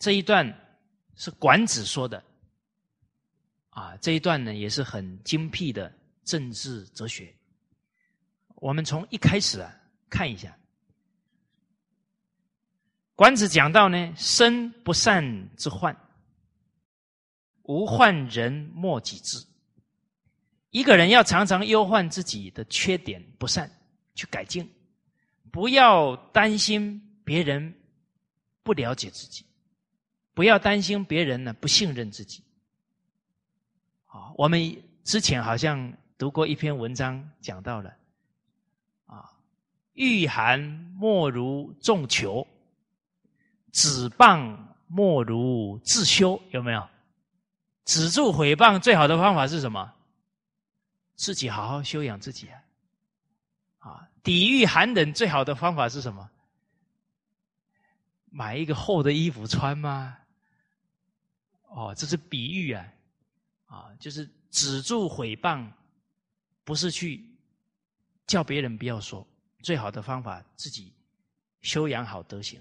[0.00, 0.44] 这一段
[1.14, 2.20] 是管子说的，
[3.70, 7.32] 啊，这一段呢也是很精辟的政治哲学。
[8.56, 9.72] 我们从一开始啊
[10.10, 10.58] 看一下，
[13.14, 15.22] 管子讲到呢，身不善
[15.56, 15.96] 之患，
[17.62, 19.38] 无患人莫己知。
[20.70, 23.70] 一个人要常常忧患自己的缺点不善，
[24.16, 24.68] 去改进，
[25.52, 27.72] 不要担心别人。
[28.62, 29.44] 不了解自己，
[30.34, 32.42] 不要担心别人呢不信任自己。
[34.06, 37.94] 啊，我们之前好像读过一篇文章，讲到了
[39.06, 39.32] 啊，
[39.94, 42.46] 御寒莫如重裘，
[43.72, 44.56] 止谤
[44.86, 46.88] 莫如自修，有没有？
[47.84, 49.92] 止住毁谤最好的方法是什么？
[51.16, 52.62] 自己好好修养自己啊！
[53.78, 56.30] 啊，抵御寒冷最好的方法是什么？
[58.32, 60.16] 买一个厚的衣服穿吗？
[61.68, 62.84] 哦，这是比喻啊！
[63.66, 65.70] 啊，就是止住毁谤，
[66.64, 67.22] 不是去
[68.26, 69.26] 叫别人不要说，
[69.60, 70.92] 最好的方法自己
[71.60, 72.58] 修养好德行。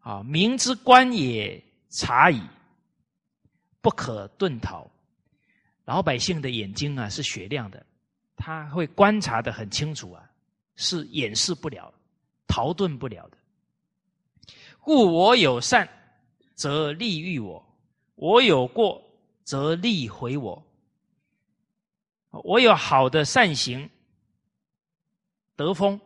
[0.00, 2.42] 啊，明之官也，察矣。
[3.80, 4.88] 不可遁逃，
[5.84, 7.84] 老百姓的眼睛啊是雪亮的，
[8.36, 10.30] 他会观察的很清楚啊，
[10.76, 11.92] 是掩饰不了、
[12.46, 13.36] 逃遁不了的。
[14.84, 15.88] 故我有善，
[16.56, 17.64] 则利欲我；
[18.16, 19.00] 我有过，
[19.44, 20.60] 则利回我。
[22.30, 23.88] 我有好的善行、
[25.54, 26.00] 德风，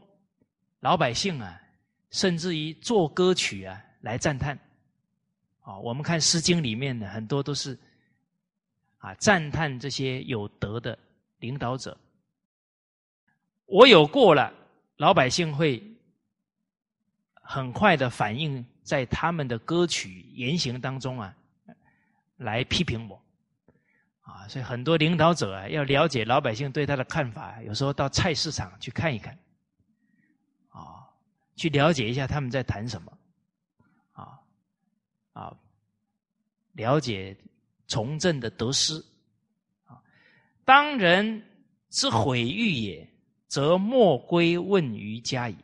[0.81, 1.59] 老百姓啊，
[2.11, 4.59] 甚至于做歌曲啊来赞叹。
[5.61, 7.78] 啊，我们看《诗经》里面的很多都是
[8.98, 10.98] 啊赞叹这些有德的
[11.39, 11.97] 领导者。
[13.65, 14.53] 我有过了，
[14.98, 15.82] 老百姓会
[17.48, 21.35] 很快的反映在他们的歌曲言行当中啊，
[22.39, 23.23] 来批评我。
[24.23, 29.39] 啊，所以很多领导者啊，要了解老百姓对他的看法，有时候到菜市场去看一看，
[30.70, 31.06] 啊，
[31.55, 33.12] 去了解一下他们在谈什么。
[35.32, 35.55] 啊，
[36.73, 37.36] 了解
[37.86, 38.94] 从政的得失
[39.85, 40.02] 啊，
[40.64, 41.40] 当人
[41.90, 43.09] 之毁誉也，
[43.47, 45.56] 则莫归问于家矣。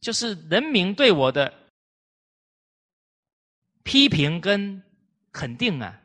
[0.00, 1.52] 就是人民对我的
[3.82, 4.82] 批评跟
[5.30, 6.00] 肯定啊，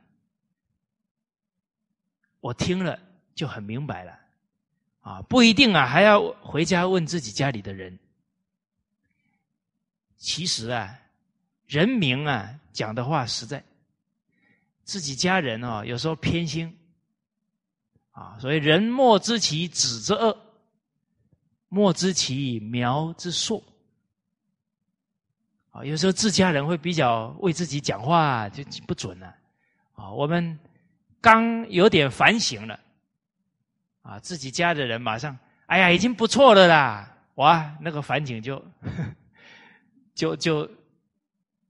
[2.40, 3.00] 我听了
[3.34, 4.20] 就很明白了
[5.02, 7.98] 啊，不一定啊，还要回家问自己家里的人。
[10.18, 11.00] 其实啊。
[11.68, 13.64] 人民啊，讲的话实在，
[14.84, 16.78] 自己家人哦，有时候偏心
[18.12, 20.38] 啊，所以人莫知其子之恶，
[21.68, 23.64] 莫知其苗之硕
[25.76, 25.84] 啊。
[25.84, 29.28] 有时候自家人会比较为自己讲话就不准了
[29.96, 30.10] 啊。
[30.10, 30.58] 我们
[31.20, 32.80] 刚有点反省了
[34.02, 38.64] 啊，自己家的人马上哎呀，已经不错了啦，哇，那个反省就
[40.14, 40.70] 就就。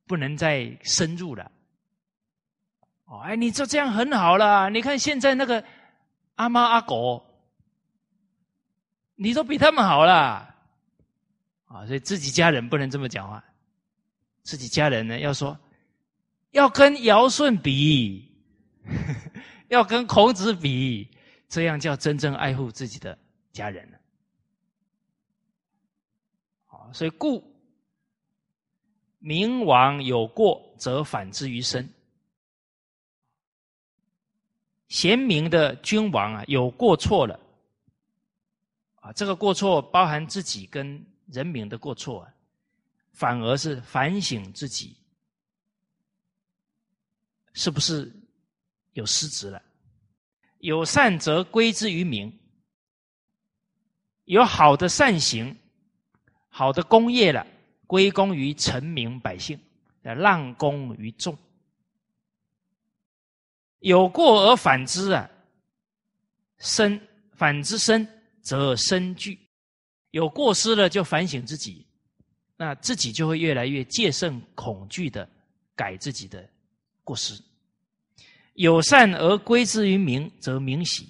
[0.08, 1.52] 不能再深入了。
[3.06, 4.70] 哦，哎，你就这样很好了。
[4.70, 5.64] 你看现在那个
[6.36, 7.26] 阿猫阿狗，
[9.16, 10.14] 你都比他们好了。
[11.66, 13.44] 啊，所以自己家人不能这么讲话。
[14.46, 15.60] 自己家人呢，要说
[16.52, 18.32] 要跟尧舜比，
[19.68, 21.10] 要跟孔子比，
[21.50, 23.18] 这样叫真正爱护自己的
[23.52, 24.00] 家人了。
[26.94, 27.44] 所以故。
[29.18, 31.90] 明王有过，则反之于身。
[34.88, 37.40] 贤明的君王啊，有过错了，
[38.98, 42.32] 啊，这个过错包含自己跟人民的过错啊，
[43.16, 44.96] 反而是反省自己，
[47.54, 48.14] 是不是
[48.94, 49.62] 有失职了？
[50.60, 52.32] 有善则归之于民，
[54.26, 55.58] 有好的善行，
[56.50, 57.48] 好的功业了。
[57.88, 59.60] 归功于臣民百姓，
[60.02, 61.38] 让功于众。
[63.78, 65.30] 有过而反之啊，
[66.58, 67.00] 身
[67.34, 68.08] 反之身
[68.42, 69.40] 则身惧。
[70.10, 71.85] 有过失了就反省自己，
[72.58, 75.30] 那自己就会越来越戒慎恐惧的
[75.76, 76.50] 改自己的
[77.04, 77.34] 过失。
[78.54, 81.10] 有善而归之于民，则民喜。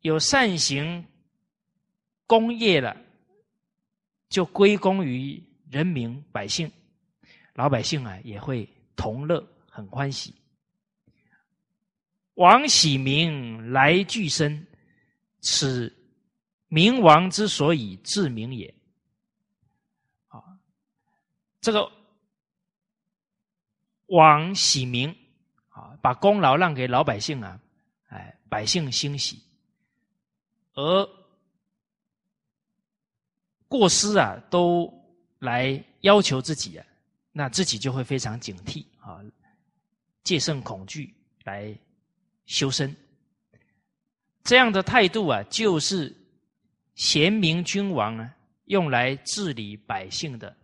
[0.00, 1.04] 有善行
[2.26, 2.96] 功业了。
[4.30, 6.70] 就归功于人民百姓，
[7.54, 10.34] 老百姓啊也会同乐，很欢喜。
[12.34, 14.66] 王喜民来俱生，
[15.40, 15.90] 此
[16.66, 18.74] 明王之所以治民也。
[21.68, 21.92] 这个
[24.06, 25.14] 王喜民
[25.68, 27.60] 啊，把功劳让给老百姓啊，
[28.08, 29.42] 哎，百姓欣喜，
[30.72, 31.06] 而。
[33.68, 34.90] 过失啊，都
[35.40, 36.86] 来要求自己啊，
[37.32, 39.20] 那自己就会非常警惕啊，
[40.24, 41.14] 戒慎恐惧
[41.44, 41.78] 来
[42.46, 42.96] 修身。
[44.42, 46.16] 这样的态度啊，就是
[46.94, 48.32] 贤明君王呢
[48.64, 50.56] 用来治理百姓的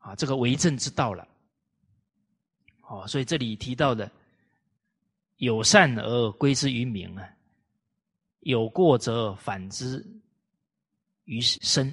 [0.00, 1.26] 啊这个为政之道了。
[2.82, 4.10] 哦，所以这里提到的
[5.36, 7.32] 有善而归之于民啊，
[8.40, 10.04] 有过则反之
[11.24, 11.88] 于身。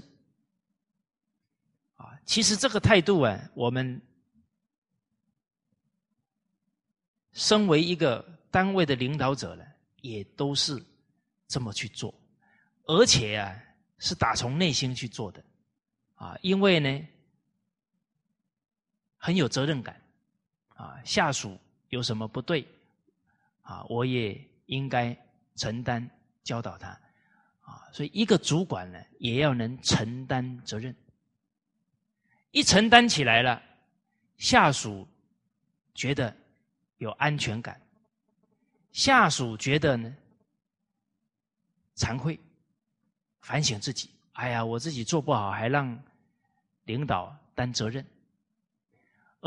[1.98, 4.02] 啊，其实这个态度啊，我们
[7.34, 9.64] 身为一个单位的领导者呢，
[10.02, 10.84] 也都是
[11.48, 12.14] 这么去做，
[12.86, 13.56] 而且啊，
[14.00, 15.44] 是打从内心去做的，
[16.16, 17.08] 啊，因为呢，
[19.18, 20.00] 很有责任感，
[20.76, 22.68] 啊，下属有什么不对，
[23.62, 25.18] 啊，我也应该
[25.56, 26.10] 承担
[26.44, 26.90] 教导他，
[27.62, 30.96] 啊，所以一个主管呢，也要能承担责任。
[32.52, 33.62] 一承担起来了，
[34.38, 35.08] 下属
[35.94, 36.36] 觉得
[36.98, 37.80] 有安全感，
[38.92, 40.16] 下属觉得呢
[41.96, 42.40] 惭愧，
[43.42, 44.10] 反省自己。
[44.34, 46.00] 哎呀，我自己做不好，还让
[46.86, 48.06] 领导担责任，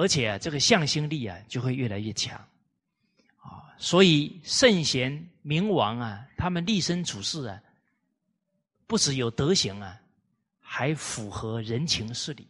[0.00, 2.34] 而且啊，这个向心力啊就会越来越强
[3.36, 3.68] 啊。
[3.76, 7.62] 所以圣贤明王啊，他们立身处世啊，
[8.86, 10.00] 不只有德行啊，
[10.58, 12.48] 还符合人情事理。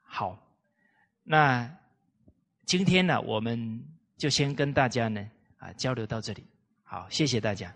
[0.00, 0.38] 好，
[1.22, 1.70] 那
[2.64, 3.84] 今天呢，我们
[4.16, 6.42] 就先跟大家呢啊交流到这里。
[6.82, 7.74] 好，谢谢大家。